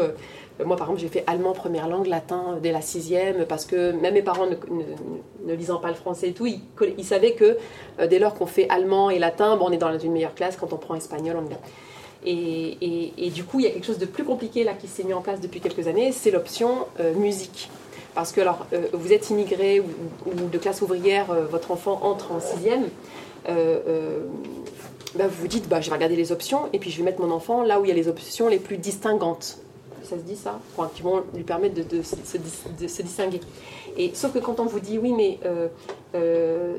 [0.64, 4.14] moi, par exemple, j'ai fait allemand première langue, latin dès la sixième, parce que même
[4.14, 7.58] mes parents ne, lisant pas le français et tout, ils, savaient que
[8.06, 10.56] dès lors qu'on fait allemand et latin, on est dans une meilleure classe.
[10.56, 11.58] Quand on prend espagnol, on est
[12.22, 15.04] et, et, du coup, il y a quelque chose de plus compliqué là qui s'est
[15.04, 17.70] mis en place depuis quelques années, c'est l'option musique.
[18.14, 22.88] Parce que alors, vous êtes immigré ou, de classe ouvrière, votre enfant entre en sixième.
[25.16, 27.20] Bah, vous vous dites, bah, je vais regarder les options et puis je vais mettre
[27.20, 29.58] mon enfant là où il y a les options les plus distinguantes.
[30.10, 30.58] Ça se dit ça
[30.96, 33.40] Qui vont lui permettre de, se, distinguer.
[33.96, 35.68] Et, sauf que quand on vous dit, oui, mais euh,
[36.16, 36.78] euh,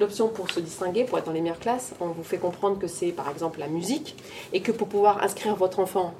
[0.00, 2.88] l'option pour se distinguer, pour être dans les meilleures classes, on vous fait comprendre que
[2.88, 4.16] c'est par exemple la musique
[4.52, 6.14] et que pour pouvoir inscrire votre enfant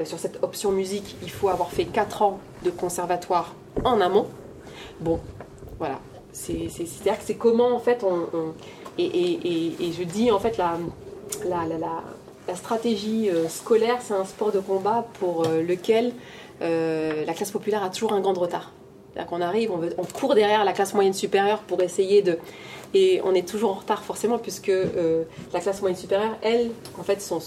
[0.00, 4.26] euh, sur cette option musique, il faut avoir fait 4 ans de conservatoire en amont.
[4.98, 5.20] Bon,
[5.78, 6.00] voilà.
[6.32, 8.52] C'est-à-dire que c'est comment en fait on
[8.98, 10.76] et, je dis en fait la,
[11.48, 11.66] la,
[12.54, 16.12] stratégie euh, scolaire, c'est un sport de combat pour euh, lequel
[16.62, 18.72] euh, la classe populaire a toujours un grand retard.
[19.12, 22.38] C'est-à-dire qu'on arrive, on, court derrière la classe moyenne supérieure pour essayer de...
[22.94, 24.72] Et on est toujours en retard forcément puisque
[25.52, 27.40] la classe moyenne supérieure, elle, en fait, son,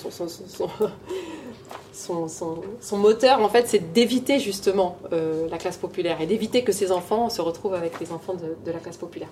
[1.93, 6.71] son, son, moteur, en fait, c'est d'éviter justement euh, la classe populaire et d'éviter que
[6.71, 9.29] ces enfants se retrouvent avec les enfants de, la classe populaire.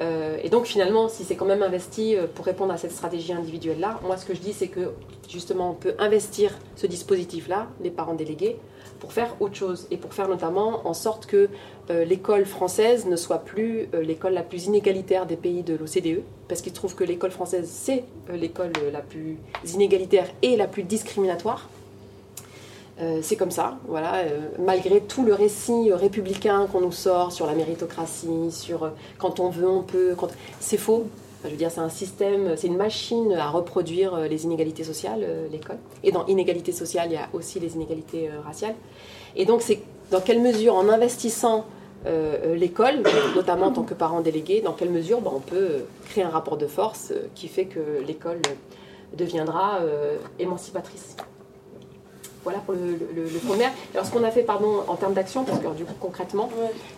[0.00, 3.32] Euh, et donc, finalement, si c'est quand même investi euh, pour répondre à cette stratégie
[3.32, 4.92] individuelle-là, moi, ce que je dis, c'est que
[5.28, 8.58] justement, on peut investir ce dispositif-là, les parents délégués,
[9.00, 11.48] pour faire autre chose et pour faire notamment en sorte que
[11.88, 16.72] l'école française ne soit plus l'école la plus inégalitaire des pays de l'OCDE, parce qu'ils
[16.72, 21.68] trouvent que l'école française, c'est l'école la plus inégalitaire et la plus discriminatoire.
[23.00, 27.46] Euh, c'est comme ça, voilà, euh, malgré tout le récit républicain qu'on nous sort sur
[27.46, 30.14] la méritocratie, sur euh, quand on veut, on peut,
[30.58, 31.06] c'est faux.
[31.44, 35.78] Je veux dire, c'est un système, c'est une machine à reproduire les inégalités sociales, l'école.
[36.02, 38.74] Et dans inégalités sociales, il y a aussi les inégalités raciales.
[39.36, 41.64] Et donc, c'est dans quelle mesure, en investissant
[42.04, 43.02] l'école,
[43.34, 46.58] notamment en tant que parent délégué, dans quelle mesure ben, on peut créer un rapport
[46.58, 48.42] de force qui fait que l'école
[49.16, 49.80] deviendra
[50.38, 51.16] émancipatrice.
[52.42, 53.28] Voilà pour le, le,
[53.94, 56.48] Alors ce qu'on a fait, pardon, en termes d'action, parce que du coup concrètement,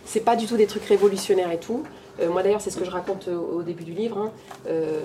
[0.04, 1.82] c'est pas du tout des trucs révolutionnaires et tout.
[2.20, 4.18] Euh, moi d'ailleurs, c'est ce que je raconte euh, au début du livre.
[4.18, 4.32] Hein.
[4.68, 5.00] Euh,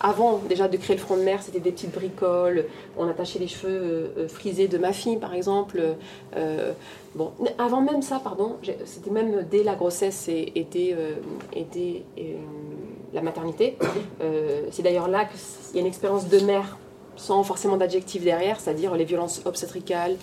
[0.00, 2.66] avant déjà de créer le front de mer, c'était des petites bricoles.
[2.96, 5.82] On attachait les cheveux frisés de ma fille, par exemple.
[7.58, 10.66] avant même ça, pardon, c'était même dès la grossesse et,
[13.12, 13.76] la maternité.
[14.70, 16.78] c'est d'ailleurs là qu'il y a une expérience de mère
[17.16, 20.16] sans forcément d'adjectif derrière, c'est-à-dire les violences obstétricales,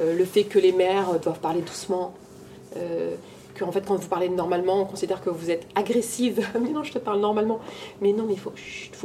[0.00, 2.14] le fait que les mères doivent parler doucement,
[3.54, 6.46] que fait quand vous parlez normalement, on considère que vous êtes agressive.
[6.60, 7.60] mais non, je te parle normalement.
[8.00, 8.52] Mais non, mais il faut,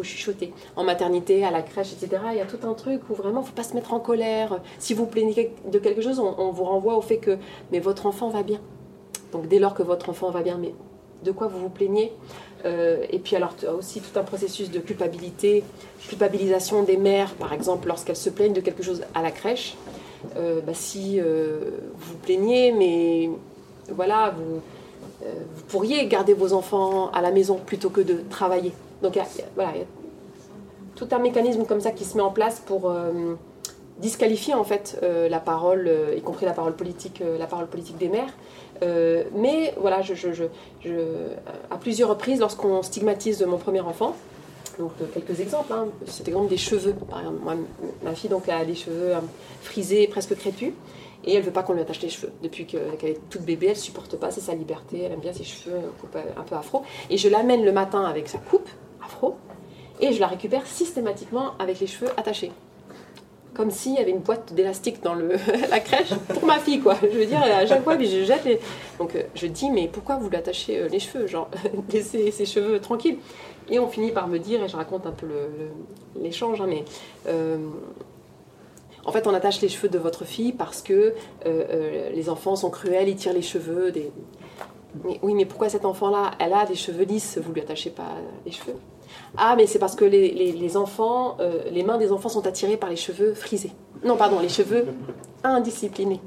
[0.03, 0.53] chuchoter.
[0.75, 3.43] En maternité, à la crèche, etc., il y a tout un truc où vraiment, il
[3.43, 4.59] ne faut pas se mettre en colère.
[4.79, 7.37] Si vous plaignez de quelque chose, on, vous renvoie au fait que
[7.71, 8.59] mais votre enfant va bien.
[9.31, 10.73] Donc dès lors que votre enfant va bien, mais
[11.23, 12.11] de quoi vous vous plaignez?
[12.65, 15.63] Euh, et puis alors aussi tout un processus de culpabilité,
[16.07, 19.75] culpabilisation des mères, par exemple, lorsqu'elles se plaignent de quelque chose à la crèche.
[20.35, 23.29] Euh, bah, si euh, vous plaignez, mais
[23.95, 24.61] voilà, vous,
[25.21, 28.73] vous, pourriez garder vos enfants à la maison plutôt que de travailler.
[29.01, 29.17] Donc
[29.55, 29.87] voilà, il y a
[30.95, 32.91] tout un mécanisme comme ça qui se met en place pour
[33.99, 38.09] disqualifier en fait la parole, y compris la parole politique, la parole politique des.
[38.83, 40.01] Euh, mais voilà,
[41.71, 44.15] à plusieurs reprises, lorsqu'on stigmatise mon premier enfant,
[44.79, 46.93] donc euh, quelques exemples, hein, c'est exemple des cheveux.
[46.93, 47.39] Par exemple,
[48.03, 49.19] ma fille donc, a des cheveux euh,
[49.61, 50.71] frisés, presque crépus,
[51.25, 52.31] et elle veut pas qu'on lui attache les cheveux.
[52.41, 55.43] Depuis qu'elle est toute bébé, elle supporte pas, c'est sa liberté, elle aime bien ses
[55.43, 55.77] cheveux
[56.37, 56.83] un peu afro.
[57.09, 58.69] Et je l'amène le matin avec sa coupe
[59.05, 59.35] afro,
[59.99, 62.51] et je la récupère systématiquement avec les cheveux attachés
[63.59, 65.13] comme s'il y avait une boîte d'élastique dans
[65.69, 66.95] la crèche pour ma fille, quoi.
[67.01, 68.57] Je veux dire, à chaque fois, je jette les...
[68.97, 71.27] Donc euh, je dis, mais pourquoi vous lui attachez euh, les cheveux?
[71.27, 71.49] Genre,
[71.91, 73.17] laissez ses cheveux tranquilles.
[73.69, 75.27] Et on finit par me dire, et je raconte un peu
[76.15, 76.85] l'échange, hein, mais...
[77.27, 77.57] Euh,
[79.05, 83.07] en fait, on attache les cheveux de votre fille parce que les enfants sont cruels,
[83.07, 83.91] ils tirent les cheveux.
[83.91, 84.11] Des...
[85.23, 88.51] Oui, mais pourquoi cet enfant-là, elle a des cheveux lisses, vous lui attachez pas les
[88.51, 88.75] cheveux
[89.37, 92.89] ah, mais c'est parce que les, enfants, euh, les mains des enfants sont attirées par
[92.89, 93.71] les cheveux frisés.
[94.03, 94.87] Non, pardon, les cheveux
[95.43, 96.21] indisciplinés.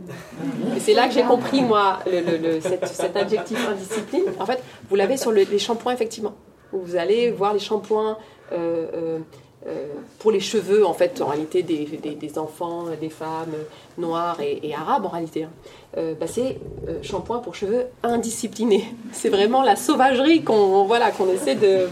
[0.79, 4.25] C'est là que j'ai compris, moi, le, cet, adjectif indiscipline.
[4.39, 6.35] En fait, vous l'avez sur les shampoings, effectivement.
[6.73, 8.17] Vous allez voir les shampoings
[8.53, 9.19] euh,
[9.67, 9.87] euh,
[10.19, 13.55] pour les cheveux, en fait, en réalité, des, enfants, des femmes
[13.97, 15.45] noires et, arabes, en réalité.
[15.45, 16.15] Hein.
[16.19, 16.59] Bah, c'est
[17.03, 18.85] shampoing pour cheveux indisciplinés.
[19.13, 21.89] C'est vraiment la sauvagerie qu'on voilà, qu'on essaie de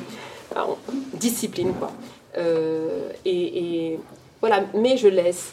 [1.14, 1.92] discipline quoi.
[2.38, 4.00] Euh, et,
[4.40, 5.52] voilà, mais je laisse.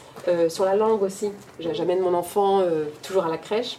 [0.50, 2.64] sur la langue aussi, j'amène mon enfant
[3.04, 3.78] toujours à la crèche.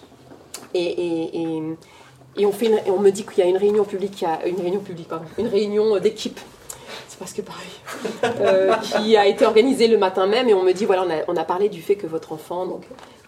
[0.75, 1.63] Et, et,
[2.47, 5.09] on, fait on me dit qu'il y a une réunion publique, une réunion publique,
[5.39, 6.39] une réunion d'équipe.
[7.09, 10.85] C'est presque pareil, euh, qui a été organisée le matin même et on me dit
[10.85, 12.83] voilà on a, parlé du fait que votre enfant donc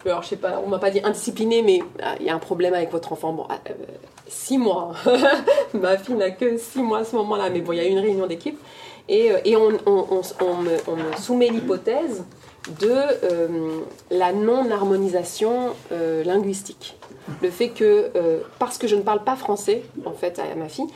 [0.04, 2.38] alors je sais pas on m'a pas dit indiscipliné mais ah, il y a un
[2.38, 3.32] problème avec votre enfant.
[3.32, 3.72] Bon ah, euh,
[4.28, 4.92] six mois.
[5.74, 7.90] Ma fille n'a que six mois à ce moment-là mais bon il y a eu
[7.90, 8.58] une réunion d'équipe.
[9.08, 12.24] Et, euh, et on, me, soumet l'hypothèse
[12.78, 12.94] de
[14.10, 15.74] la non-harmonisation
[16.24, 16.96] linguistique
[17.42, 18.10] le fait que,
[18.58, 20.88] parce que je ne parle pas français, en fait, à ma fille,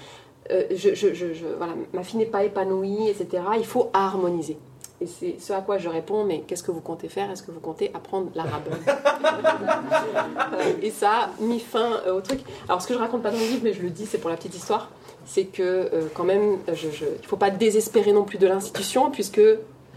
[0.49, 3.43] voilà, ma fille n'est pas épanouie, etc.
[3.59, 4.59] Il faut harmoniser.
[5.01, 7.31] Et c'est ce à quoi je réponds, mais qu'est-ce que vous comptez faire?
[7.31, 8.62] Est-ce que vous comptez apprendre l'arabe?
[10.83, 12.41] Et ça a mis fin au truc.
[12.68, 14.31] Alors, ce que je raconte pas dans le livre, mais je le dis, c'est pour
[14.31, 14.91] la petite histoire,
[15.27, 19.43] c'est que quand même, il ne faut pas désespérer non plus de l'institution, puisque,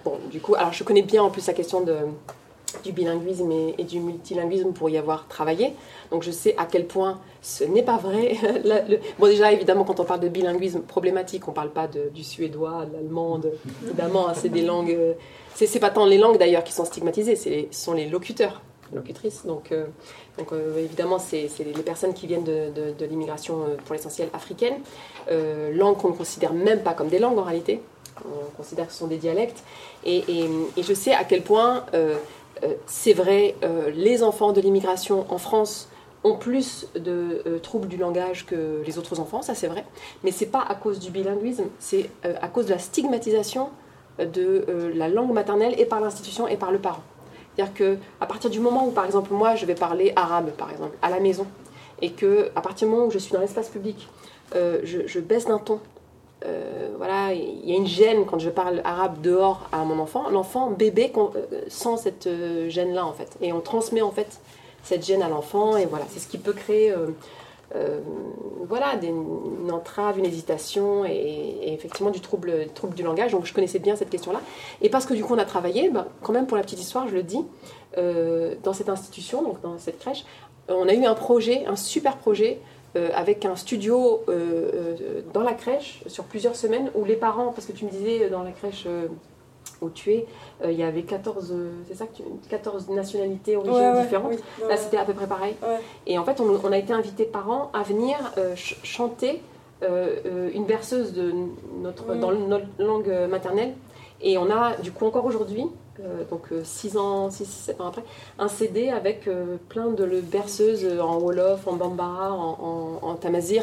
[0.03, 1.95] bon, du coup, alors je connais bien en plus la question de,
[2.83, 5.73] du bilinguisme et, du multilinguisme pour y avoir travaillé.
[6.11, 8.35] Donc je sais à quel point ce n'est pas vrai.
[9.19, 12.85] Bon déjà évidemment quand on parle de bilinguisme problématique, on ne parle pas du suédois,
[12.85, 13.39] de l'allemand,
[13.83, 14.91] évidemment hein, c'est des langues...
[14.91, 15.13] Euh,
[15.55, 18.61] c'est pas tant les langues d'ailleurs qui sont stigmatisées, ce sont les locuteurs,
[18.93, 19.43] locutrices.
[19.43, 19.87] Donc, euh,
[20.37, 24.75] donc euh, évidemment c'est les personnes qui viennent de, de, l'immigration pour l'essentiel africaine,
[25.73, 27.81] langues qu'on ne considère même pas comme des langues en réalité.
[28.25, 29.63] On considère que ce sont des dialectes.
[30.03, 30.23] Et,
[30.77, 32.15] et, je sais à quel point euh,
[32.85, 35.89] c'est vrai, euh, les enfants de l'immigration en France
[36.23, 39.85] ont plus de euh, troubles du langage que les autres enfants, ça c'est vrai,
[40.23, 43.69] mais c'est pas à cause du bilinguisme, c'est à cause de la stigmatisation
[44.19, 47.03] de la langue maternelle et par l'institution et par le parent.
[47.55, 50.71] C'est-à-dire que à partir du moment où, par exemple, moi je vais parler arabe, par
[50.71, 51.45] exemple, à la maison,
[52.01, 54.07] et que à partir du moment où je suis dans l'espace public,
[54.53, 55.79] je, baisse d'un ton
[56.45, 60.29] euh, voilà, il y a une gêne quand je parle arabe dehors à mon enfant.
[60.29, 63.37] L'enfant, bébé, euh, sent cette euh, gêne-là, en fait.
[63.41, 64.39] Et on transmet, en fait,
[64.83, 65.77] cette gêne à l'enfant.
[65.77, 66.93] Et voilà, c'est ce qui peut créer,
[68.67, 73.31] voilà, une entrave, une hésitation et, effectivement du trouble, trouble du langage.
[73.31, 74.41] Donc, je connaissais bien cette question-là.
[74.81, 77.07] Et parce que, du coup, on a travaillé, bah, quand même, pour la petite histoire,
[77.07, 77.43] je le dis,
[77.95, 80.23] dans cette institution, donc dans cette crèche,
[80.69, 82.59] on a eu un projet, un super projet
[82.97, 87.51] euh, avec un studio euh, euh, dans la crèche sur plusieurs semaines où les parents,
[87.53, 88.87] parce que tu me disais dans la crèche
[89.81, 90.25] où tu es,
[90.63, 91.53] il y avait 14,
[91.87, 94.39] c'est ça que 14 nationalités, origines différentes.
[94.67, 95.55] Là, c'était à peu près pareil.
[96.07, 98.17] Et en fait, on, a été invités parents à venir
[98.55, 99.41] chanter
[99.83, 101.31] une berceuse de
[101.81, 103.75] notre, dans notre langue maternelle.
[104.21, 105.65] Et on a, du coup, encore aujourd'hui,
[106.29, 108.03] donc 6 euh, ans, 6, 7 ans après,
[108.39, 113.17] un CD avec euh, plein de berceuses en Wolof, en Bambara, en, en,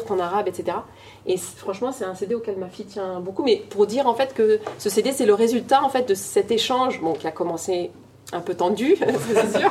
[0.09, 0.77] en arabe, etc.
[1.25, 3.43] Et franchement, c'est un CD auquel ma fille tient beaucoup.
[3.43, 6.51] Mais pour dire en fait que ce CD, c'est le résultat en fait de cet
[6.51, 7.91] échange, bon, qui a commencé
[8.33, 8.95] un peu tendu,
[9.33, 9.69] c'est sûr,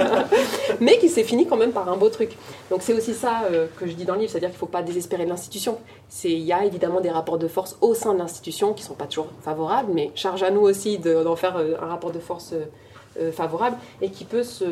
[0.80, 2.36] mais qui s'est fini quand même par un beau truc.
[2.70, 4.66] Donc c'est aussi ça euh, que je dis dans le livre, c'est-à-dire qu'il ne faut
[4.66, 5.78] pas désespérer de l'institution.
[6.22, 8.94] Il y a évidemment des rapports de force au sein de l'institution qui ne sont
[8.94, 12.54] pas toujours favorables, mais charge à nous aussi d'en faire euh, un rapport de force
[13.20, 14.64] euh, favorable et qui peut se,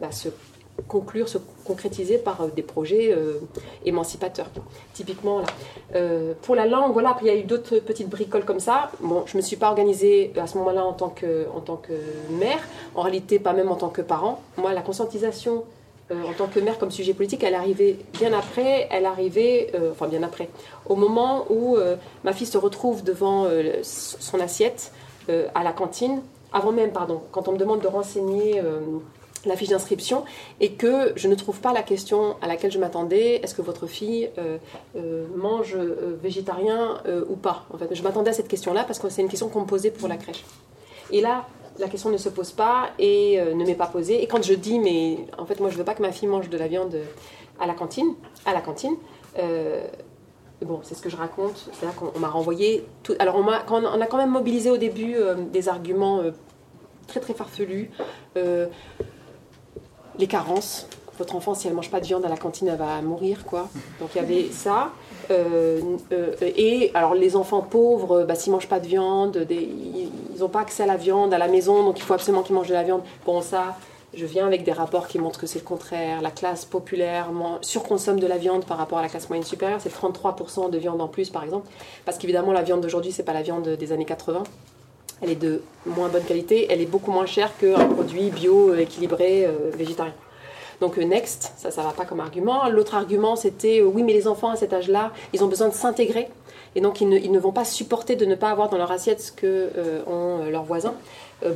[0.00, 0.28] bah, se
[0.88, 3.40] conclure, se concrétiser par euh, des projets euh,
[3.84, 4.46] émancipateurs.
[4.92, 5.42] Typiquement.
[5.94, 8.90] Euh, pour la langue, voilà, après il y a eu d'autres petites bricoles comme ça.
[9.00, 11.76] Bon, je ne me suis pas organisée à ce moment-là en, tant que, en tant
[11.76, 11.92] que
[12.30, 12.60] mère,
[12.94, 14.42] en réalité pas même en tant que parent.
[14.56, 15.64] Moi, la conscientisation
[16.10, 20.22] en tant que mère comme sujet politique, elle arrivait bien après, elle arrivait, enfin bien
[20.22, 20.50] après,
[20.86, 21.78] au moment où
[22.24, 23.48] ma fille se retrouve devant
[23.82, 24.92] son assiette
[25.28, 26.20] à la cantine,
[26.52, 28.60] avant même, pardon, quand on me demande de renseigner
[29.46, 30.24] la fiche d'inscription
[30.60, 33.36] et que je ne trouve pas la question à laquelle je m'attendais.
[33.36, 34.58] Est-ce que votre fille euh,
[34.96, 37.94] euh, mange euh, végétarien ou pas en fait?
[37.94, 40.08] Je m'attendais à cette question là parce que c'est une question qu'on me posait pour
[40.08, 40.44] la crèche.
[41.10, 41.46] Et là
[41.78, 44.22] la question ne se pose pas et ne m'est pas posée.
[44.22, 46.48] Et quand je dis mais en fait moi je veux pas que ma fille mange
[46.48, 46.96] de la viande
[47.58, 48.14] à la cantine
[48.46, 48.96] à la cantine
[50.64, 51.68] bon c'est ce que je raconte.
[51.72, 52.86] C'est là qu'on m'a renvoyé
[53.18, 55.16] alors on, a, on a quand même mobilisé au début
[55.52, 56.22] des arguments
[57.08, 57.90] très très farfelus
[60.18, 60.86] les carences.
[61.16, 63.68] Votre enfant, si elle mange pas de viande à la cantine, elle va mourir, quoi.
[64.00, 64.90] Donc il y avait ça.
[65.30, 65.80] Euh,
[66.12, 70.60] euh, et alors les enfants pauvres, bah, s'ils mangent pas de viande, ils n'ont pas
[70.60, 72.82] accès à la viande à la maison, donc il faut absolument qu'ils mangent de la
[72.82, 73.02] viande.
[73.24, 73.76] Bon, ça,
[74.16, 76.20] je viens avec des rapports qui montrent que c'est le contraire.
[76.20, 79.80] La classe populaire surconsomme de la viande par rapport à la classe moyenne supérieure.
[79.80, 81.68] C'est 33% de viande en plus, par exemple.
[82.04, 84.42] Parce qu'évidemment, la viande d'aujourd'hui, c'est pas la viande des années 80
[85.24, 89.46] elle est de moins bonne qualité, elle est beaucoup moins chère qu'un produit bio, équilibré,
[89.46, 90.12] euh, végétarien.
[90.80, 92.68] Donc next, ça, ça va pas comme argument.
[92.68, 96.28] L'autre argument, c'était oui, mais les enfants à cet âge-là, ils ont besoin de s'intégrer.
[96.76, 99.30] Et donc, ils ne, vont pas supporter de ne pas avoir dans leur assiette ce
[99.30, 99.70] que
[100.50, 100.94] leurs voisins.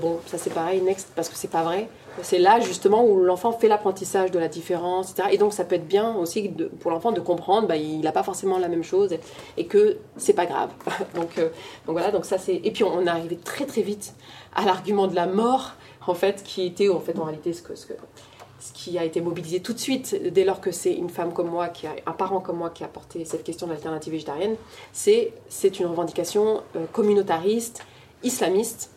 [0.00, 1.88] bon, ça c'est pareil, next, parce que c'est pas vrai
[2.22, 5.28] c'est là justement où l'enfant fait l'apprentissage de la différence, etc.
[5.32, 6.50] Et donc ça peut être bien aussi
[6.80, 9.16] pour l'enfant de comprendre, bah, il n'a pas forcément la même chose
[9.56, 10.70] et, que c'est pas grave.
[11.14, 11.48] donc, euh,
[11.86, 12.56] donc voilà, donc ça c'est.
[12.56, 14.14] Et puis on est arrivé très très vite
[14.54, 15.72] à l'argument de la mort,
[16.06, 19.60] en fait, qui était en fait en réalité ce que, ce qui a été mobilisé
[19.60, 22.40] tout de suite dès lors que c'est une femme comme moi, qui a, un parent
[22.40, 24.56] comme moi qui a porté cette question d'alternative végétarienne,
[24.92, 27.82] c'est c'est une revendication euh, communautariste,
[28.22, 28.90] islamiste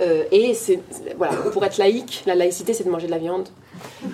[0.00, 0.80] euh, et c'est
[1.16, 3.48] voilà, pour être laïque, la laïcité, c'est de manger de la viande.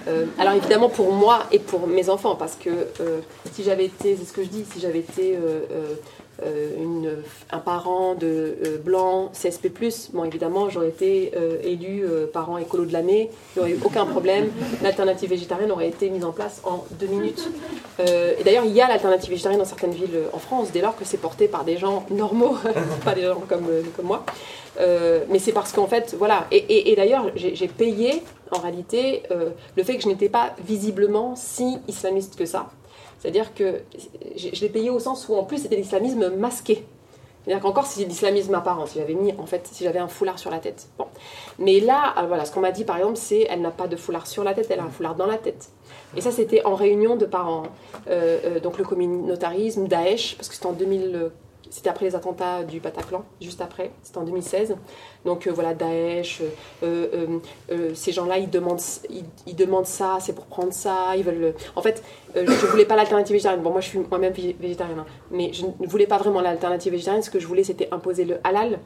[0.06, 2.70] Euh, alors évidemment pour moi et pour mes enfants, parce que
[3.00, 3.20] euh,
[3.52, 5.36] si j'avais été, c'est ce que je dis, si j'avais été
[6.78, 7.16] une,
[7.50, 9.70] un parent de blanc CSP+,
[10.12, 11.32] bon évidemment j'aurais été
[11.62, 14.50] élu parent écolo de l'année, il n'y aurait eu aucun problème,
[14.82, 17.50] l'alternative végétarienne aurait été mise en place en deux minutes.
[17.98, 21.04] et d'ailleurs il y a l'alternative végétarienne dans certaines villes en France, dès lors que
[21.04, 22.56] c'est porté par des gens normaux,
[23.04, 23.66] pas des gens comme,
[24.02, 24.24] moi.
[24.80, 26.46] Euh, mais c'est parce qu'en fait, voilà.
[26.50, 31.78] Et, d'ailleurs, j'ai payé, en réalité, euh, le fait que je n'étais pas visiblement si
[31.88, 32.70] islamiste que ça.
[33.18, 33.82] C'est-à-dire que
[34.36, 36.84] je, l'ai payé au sens où, en plus, c'était l'islamisme masqué.
[37.44, 40.38] C'est-à-dire qu'encore, si c'est l'islamisme apparent, si j'avais mis, en fait, si j'avais un foulard
[40.38, 40.88] sur la tête.
[40.98, 41.06] Bon.
[41.58, 43.96] Mais là, euh, voilà, ce qu'on m'a dit, par exemple, c'est elle n'a pas de
[43.96, 45.70] foulard sur la tête, elle a un foulard dans la tête.
[46.16, 47.64] Et ça, c'était en réunion de parents.
[48.62, 51.30] donc le communautarisme, Daesh, parce que c'était en 2000
[51.70, 54.76] c'était après les attentats du Bataclan, juste après, c'était en 2016.
[55.24, 56.42] Donc euh, voilà, Daesh,
[56.82, 57.38] euh,
[57.70, 58.80] euh, ces gens-là, ils demandent,
[59.46, 61.54] ils, demandent ça, c'est pour prendre ça, ils veulent...
[61.76, 62.02] En fait,
[62.34, 63.62] je ne voulais pas l'alternative végétarienne.
[63.62, 65.06] Bon, moi je suis moi-même végétarienne, hein.
[65.30, 67.22] mais je ne voulais pas vraiment l'alternative végétarienne.
[67.22, 68.78] Ce que je voulais, c'était imposer le halal.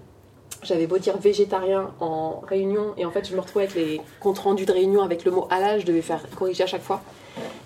[0.62, 4.38] J'avais beau dire végétarien en réunion, et en fait, je me retrouvais avec les comptes
[4.38, 7.00] rendus de réunion avec le mot halal, je devais faire corriger à chaque fois.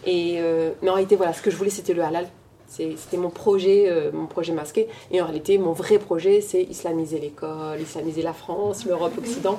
[0.07, 0.41] Et,
[0.81, 2.27] mais en réalité, voilà, ce que je voulais, c'était le halal.
[2.69, 4.89] C'était mon projet, euh, mon projet masqué.
[5.11, 9.59] Et en réalité, mon vrai projet, c'est islamiser l'école, islamiser la France, l'Europe, l'Occident.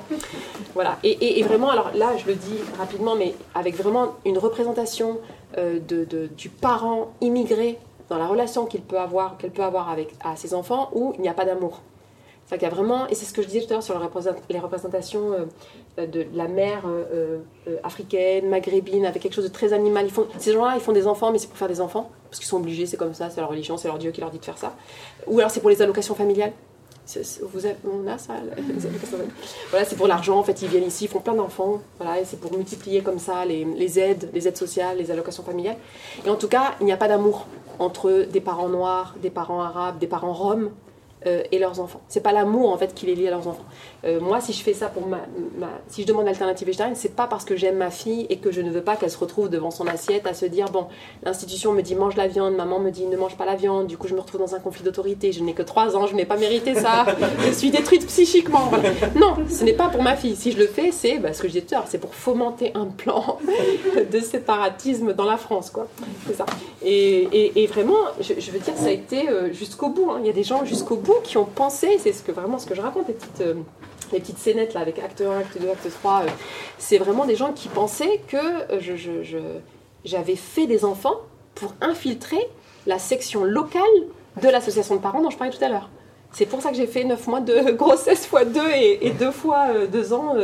[0.74, 0.98] Voilà.
[1.02, 5.18] Et, vraiment, alors là, je le dis rapidement, mais avec vraiment une représentation
[5.56, 7.78] euh, de, du parent immigré
[8.08, 11.22] dans la relation qu'il peut avoir, qu'elle peut avoir avec à ses enfants, où il
[11.22, 11.80] n'y a pas d'amour.
[12.46, 14.00] C'est qu'il y a vraiment, et c'est ce que je disais tout à l'heure sur
[14.48, 15.44] les représentations euh,
[16.06, 20.06] de la mère euh, euh, africaine, maghrébine, avec quelque chose de très animal.
[20.06, 22.38] Ils font, ces gens-là, ils font des enfants, mais c'est pour faire des enfants, parce
[22.38, 24.38] qu'ils sont obligés, c'est comme ça, c'est leur religion, c'est leur Dieu qui leur dit
[24.38, 24.74] de faire ça.
[25.26, 26.52] Ou alors c'est pour les allocations familiales.
[27.42, 29.18] vous on a ça, les allocations
[29.70, 32.24] Voilà, c'est pour l'argent, en fait, ils viennent ici, ils font plein d'enfants, voilà, et
[32.24, 35.78] c'est pour multiplier comme ça les, aides, les aides sociales, les allocations familiales.
[36.24, 37.46] Et en tout cas, il n'y a pas d'amour
[37.78, 40.70] entre des parents noirs, des parents arabes, des parents roms,
[41.26, 42.00] euh, et leurs enfants.
[42.06, 43.64] C'est pas l'amour en fait qui les lie à leurs enfants.
[44.04, 45.18] Euh, moi, si je fais ça pour ma,
[45.88, 48.60] si je demande l'alternative végétarienne, c'est pas parce que j'aime ma fille et que je
[48.60, 50.86] ne veux pas qu'elle se retrouve devant son assiette à se dire bon,
[51.24, 53.96] l'institution me dit mange la viande, maman me dit ne mange pas la viande, du
[53.96, 55.32] coup je me retrouve dans un conflit d'autorité.
[55.32, 57.06] Je n'ai que 3 ans, je n'ai pas mérité ça,
[57.46, 58.70] je suis détruite psychiquement.
[59.16, 60.36] Non, ce n'est pas pour ma fille.
[60.36, 62.14] Si je le fais, c'est bah, ce que je disais tout à l'heure, c'est pour
[62.14, 63.38] fomenter un plan
[64.12, 65.88] de séparatisme dans la France, quoi.
[66.26, 66.46] C'est ça.
[66.84, 70.10] Et, vraiment, je, veux dire, ça a été euh, jusqu'au bout.
[70.10, 70.18] Hein.
[70.20, 72.66] Il y a des gens jusqu'au bout qui ont pensé, c'est ce que, vraiment ce
[72.66, 73.54] que je raconte, les petites, euh,
[74.12, 76.26] les petites scénettes là, avec acte 1, acte 2, acte 3, euh,
[76.78, 79.38] c'est vraiment des gens qui pensaient que euh, je,
[80.04, 81.16] j'avais fait des enfants
[81.54, 82.48] pour infiltrer
[82.86, 83.82] la section locale
[84.40, 85.90] de l'association de parents dont je parlais tout à l'heure.
[86.32, 89.30] C'est pour ça que j'ai fait 9 mois de grossesse fois 2 et, et 2
[89.30, 90.34] fois 2 ans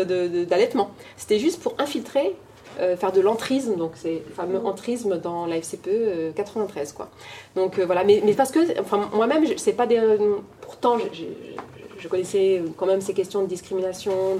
[0.48, 0.90] d'allaitement.
[1.16, 2.34] C'était juste pour infiltrer
[2.80, 6.92] euh, faire de l'entrisme, donc c'est le fameux entrisme dans la FCPE 93.
[6.92, 7.08] Quoi.
[7.54, 10.00] Donc euh, voilà, mais, mais, parce que enfin, moi-même, c'est pas des.
[10.60, 10.96] Pourtant,
[12.04, 14.38] je, connaissais quand même ces questions de discrimination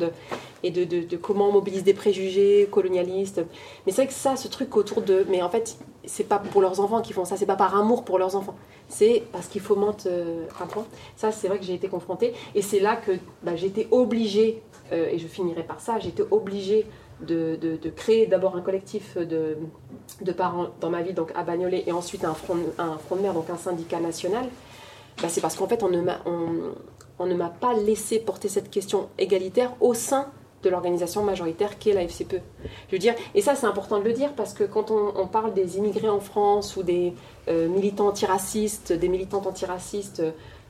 [0.63, 3.43] et de, comment on mobilise des préjugés colonialistes.
[3.87, 5.27] Mais c'est vrai que ça, ce truc autour de.
[5.29, 8.05] Mais en fait, c'est pas pour leurs enfants qu'ils font ça, c'est pas par amour
[8.05, 8.57] pour leurs enfants.
[8.89, 10.87] C'est parce qu'ils fomentent euh, un point.
[11.17, 12.35] Ça, c'est vrai que j'ai été confrontée.
[12.55, 13.13] Et c'est là que
[13.43, 14.63] bah, j'étais obligée,
[14.93, 16.87] et je finirai par ça, j'étais obligée
[17.21, 19.57] de, créer d'abord un collectif de,
[20.37, 23.35] parents dans ma ville, donc à Bagnolet, et ensuite un front, un front de mer,
[23.35, 24.47] donc un syndicat national,
[25.23, 26.21] bah, c'est parce qu'en fait, on ne m'a
[27.19, 30.31] on, ne m'a pas laissé porter cette question égalitaire au sein
[30.63, 32.41] de l'organisation majoritaire qui est la FCPE.
[32.89, 35.53] Je veux dire, et ça c'est important de le dire parce que quand on, parle
[35.53, 37.13] des immigrés en France ou des
[37.49, 40.23] euh, militants antiracistes, des militantes antiracistes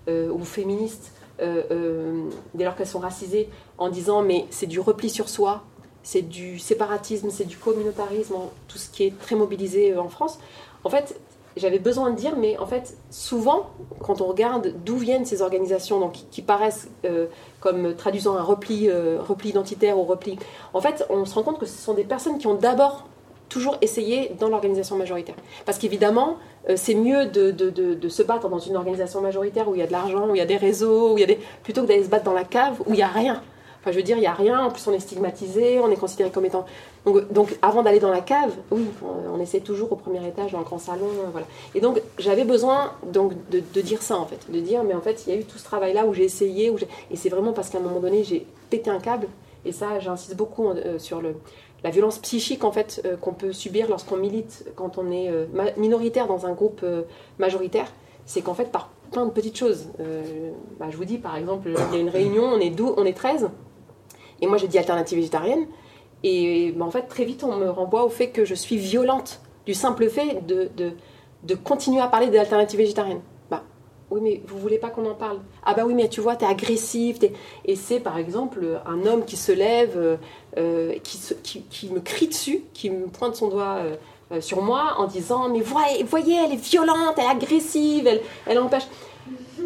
[0.08, 5.10] euh, ou féministes, euh, dès lors qu'elles sont racisées, en disant mais c'est du repli
[5.10, 5.62] sur soi,
[6.04, 8.34] c'est du séparatisme, c'est du communautarisme,
[8.68, 10.38] tout ce qui est très mobilisé euh, en France.
[10.84, 11.18] En fait,
[11.56, 16.00] j'avais besoin de dire, mais en fait, souvent, quand on regarde d'où viennent ces organisations,
[16.00, 17.26] donc qui, paraissent euh,
[17.60, 20.38] comme traduisant un repli, euh, repli identitaire ou repli,
[20.72, 23.04] en fait, on se rend compte que ce sont des personnes qui ont d'abord
[23.48, 25.36] toujours essayer dans l'organisation majoritaire.
[25.64, 26.38] Parce qu'évidemment,
[26.68, 29.92] euh, c'est mieux de, se battre dans une organisation majoritaire où il y a de
[29.92, 32.08] l'argent, où il y a des réseaux, où il y a plutôt que d'aller se
[32.08, 33.42] battre dans la cave où il n'y a rien.
[33.84, 35.96] Enfin, je veux dire, il n'y a rien, en plus on est stigmatisé, on est
[35.96, 36.64] considéré comme étant...
[37.04, 38.86] Donc, donc avant d'aller dans la cave, oui,
[39.30, 41.46] on, essaie toujours au premier étage, dans le grand salon, euh, voilà.
[41.74, 45.24] Et donc j'avais besoin donc, de, dire ça, en fait, de dire, mais en fait,
[45.26, 47.68] il y a eu tout ce travail-là où j'ai essayé, où et c'est vraiment parce
[47.68, 49.26] qu'à un moment donné, j'ai pété un câble,
[49.66, 51.36] et ça, j'insiste beaucoup euh, sur le,
[51.82, 55.30] la violence psychique en fait euh, qu'on peut subir lorsqu'on milite, quand on est
[55.76, 56.82] minoritaire dans un groupe
[57.38, 57.92] majoritaire,
[58.24, 59.88] c'est qu'en fait par plein de petites choses.
[60.80, 63.04] Bah, je vous dis par exemple, il y a une réunion, on est, 12, on
[63.04, 63.50] est 13,
[64.44, 65.66] et moi j'ai dit alternative végétarienne,
[66.24, 69.40] et bah, en fait, très vite, on me renvoie au fait que je suis violente
[69.66, 70.92] du simple fait de, de,
[71.44, 73.20] de continuer à parler des alternatives végétariennes.
[73.50, 73.62] Bah,
[74.10, 75.40] oui, mais vous voulez pas qu'on en parle?
[75.64, 77.18] Ah bah oui, mais tu vois, tu es agressif.
[77.66, 80.16] Et c'est par exemple un homme qui se lève, euh,
[80.56, 83.80] euh, qui, qui, qui, me crie dessus, qui me pointe son doigt
[84.32, 88.22] euh, sur moi en disant Mais voyez, voyez, elle est violente, elle est agressive, elle,
[88.46, 88.86] elle empêche.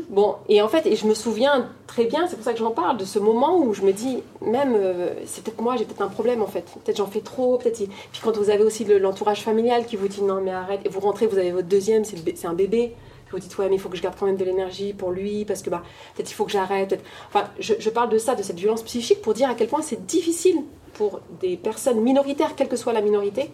[0.09, 2.71] Bon, et en fait, et je me souviens très bien, c'est pour ça que j'en
[2.71, 6.03] parle, de ce moment où je me dis, même, euh, c'est peut-être moi, j'ai peut-être
[6.03, 6.65] un problème en fait.
[6.85, 7.77] Peut-être j'en fais trop, peut-être.
[7.77, 11.01] Puis quand vous avez aussi l'entourage familial qui vous dit, non, mais arrête, et vous
[11.01, 12.95] rentrez, vous avez votre deuxième, c'est un bébé.
[13.31, 15.45] Vous dites, ouais, mais il faut que je garde quand même de l'énergie pour lui,
[15.45, 15.83] parce que bah,
[16.15, 16.99] peut-être il faut que j'arrête.
[17.29, 20.07] Enfin, je, parle de ça, de cette violence psychique, pour dire à quel point c'est
[20.07, 20.63] difficile
[20.95, 23.51] pour des personnes minoritaires, quelle que soit la minorité,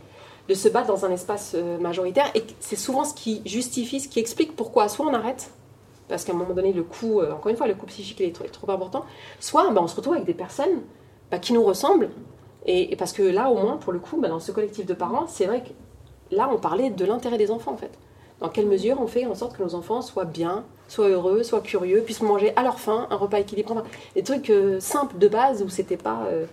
[0.48, 2.30] de se battre dans un espace euh, majoritaire.
[2.36, 5.50] Et c'est souvent ce qui justifie, ce qui explique pourquoi soit on arrête,
[6.08, 8.32] parce qu'à un moment donné, le coût, euh, encore une fois, le coût psychique est
[8.32, 9.04] trop, important,
[9.40, 10.82] soit bah, on se retrouve avec des personnes
[11.30, 12.10] bah, qui nous ressemblent,
[12.66, 15.26] et, parce que là, au moins, pour le coup, bah, dans ce collectif de parents,
[15.26, 17.92] c'est vrai que là, on parlait de l'intérêt des enfants, en fait.
[18.40, 21.60] Dans quelle mesure on fait en sorte que nos enfants soient bien, soient heureux, soient
[21.60, 23.74] curieux, puissent manger à leur faim un repas équilibré.
[24.14, 26.46] des trucs euh, simples de base où c'était pas euh,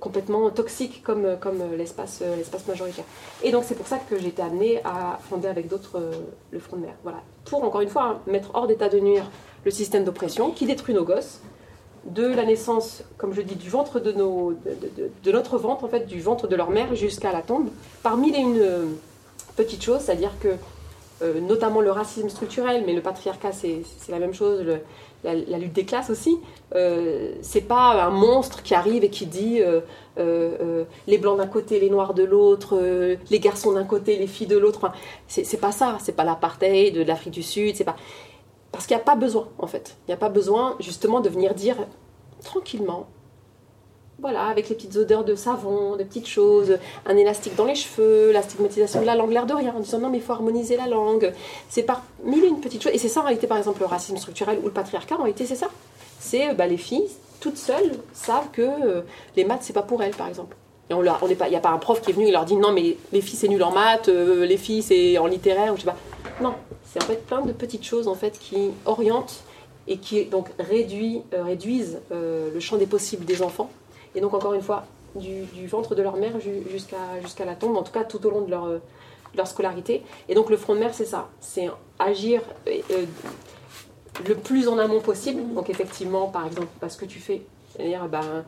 [0.00, 3.04] complètement toxique comme, comme l'espace, l'espace majoritaire.
[3.42, 6.00] Et donc c'est pour ça que j'ai été amenée à fonder avec d'autres
[6.50, 6.94] le Front de mer.
[7.02, 9.30] Voilà pour, encore une fois, mettre hors d'état de nuire
[9.64, 11.40] le système d'oppression qui détruit nos gosses,
[12.04, 16.06] de la naissance, comme je dis, du ventre de, nos, de, notre ventre, en fait,
[16.06, 17.68] du ventre de leur mère jusqu'à la tombe,
[18.02, 18.86] parmi les une euh,
[19.56, 20.48] petite chose, c'est-à-dire que
[21.20, 24.64] euh, notamment le racisme structurel, mais le patriarcat c'est la même chose,
[25.24, 26.38] la, lutte des classes aussi,
[26.74, 29.60] euh, c'est pas un monstre qui arrive et qui dit
[30.16, 32.80] les blancs d'un côté, les noirs de l'autre,
[33.30, 34.78] les garçons d'un côté, les filles de l'autre.
[34.78, 34.92] Enfin,
[35.26, 37.96] c'est pas ça, c'est pas l'apartheid de l'Afrique du Sud, c'est pas.
[38.70, 39.96] Parce qu'il n'y a pas besoin, en fait.
[40.06, 41.76] Il n'y a pas besoin, justement, de venir dire
[42.44, 43.08] tranquillement,
[44.20, 48.32] voilà, avec les petites odeurs de savon, de petites choses, un élastique dans les cheveux,
[48.32, 50.76] la stigmatisation de la langue, l'air de rien, en disant non mais il faut harmoniser
[50.76, 51.32] la langue.
[51.68, 52.92] C'est par mille et une petites choses.
[52.92, 55.46] Et c'est ça en réalité par exemple le racisme structurel ou le patriarcat, en réalité
[55.46, 55.68] c'est ça.
[56.18, 57.06] C'est bah, les filles,
[57.38, 59.02] toutes seules, savent que euh,
[59.36, 60.56] les maths c'est pas pour elles par exemple.
[60.90, 62.72] Et on il n'y a pas un prof qui est venu et leur dit non
[62.72, 65.82] mais les filles c'est nul en maths, euh, les filles c'est en littéraire, ou je
[65.82, 65.96] sais pas.
[66.40, 66.54] Non,
[66.84, 69.44] c'est en fait plein de petites choses en fait qui orientent
[69.86, 73.70] et qui donc réduit, euh, réduisent le champ des possibles des enfants
[74.14, 74.84] et donc, encore une fois,
[75.14, 78.42] du, ventre de leur mère jusqu'à jusqu'à la tombe, en tout cas tout au long
[78.42, 78.80] de leur,
[79.34, 80.02] leur scolarité.
[80.28, 83.04] Et donc, le front de mer, c'est ça c'est agir euh,
[84.26, 85.42] le plus en amont possible.
[85.54, 88.44] Donc, effectivement, par exemple, parce que tu fais, c'est-à-dire ben,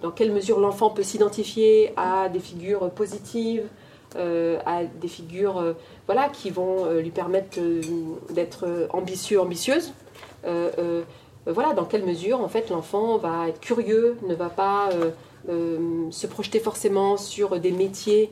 [0.00, 3.64] dans quelle mesure l'enfant peut s'identifier à des figures positives.
[4.14, 5.72] Euh, à des figures euh,
[6.04, 7.58] voilà, qui vont lui permettre
[8.30, 9.94] d'être ambitieux, ambitieuse.
[11.48, 15.10] Euh, voilà, dans quelle mesure en fait l'enfant va être curieux, ne va pas euh,
[15.48, 18.30] euh, se projeter forcément sur des métiers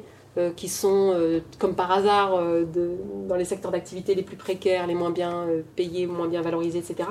[0.54, 2.40] qui sont, comme par hasard,
[3.28, 7.08] dans les secteurs d'activité les plus précaires, les moins bien payés, moins bien valorisés, etc.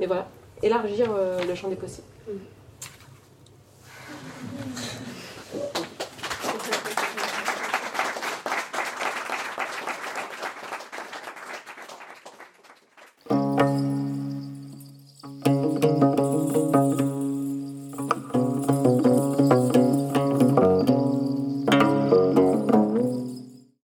[0.00, 0.28] Mais voilà,
[0.64, 1.14] élargir
[1.46, 2.08] le champ des possibles.
[2.26, 2.32] Mm.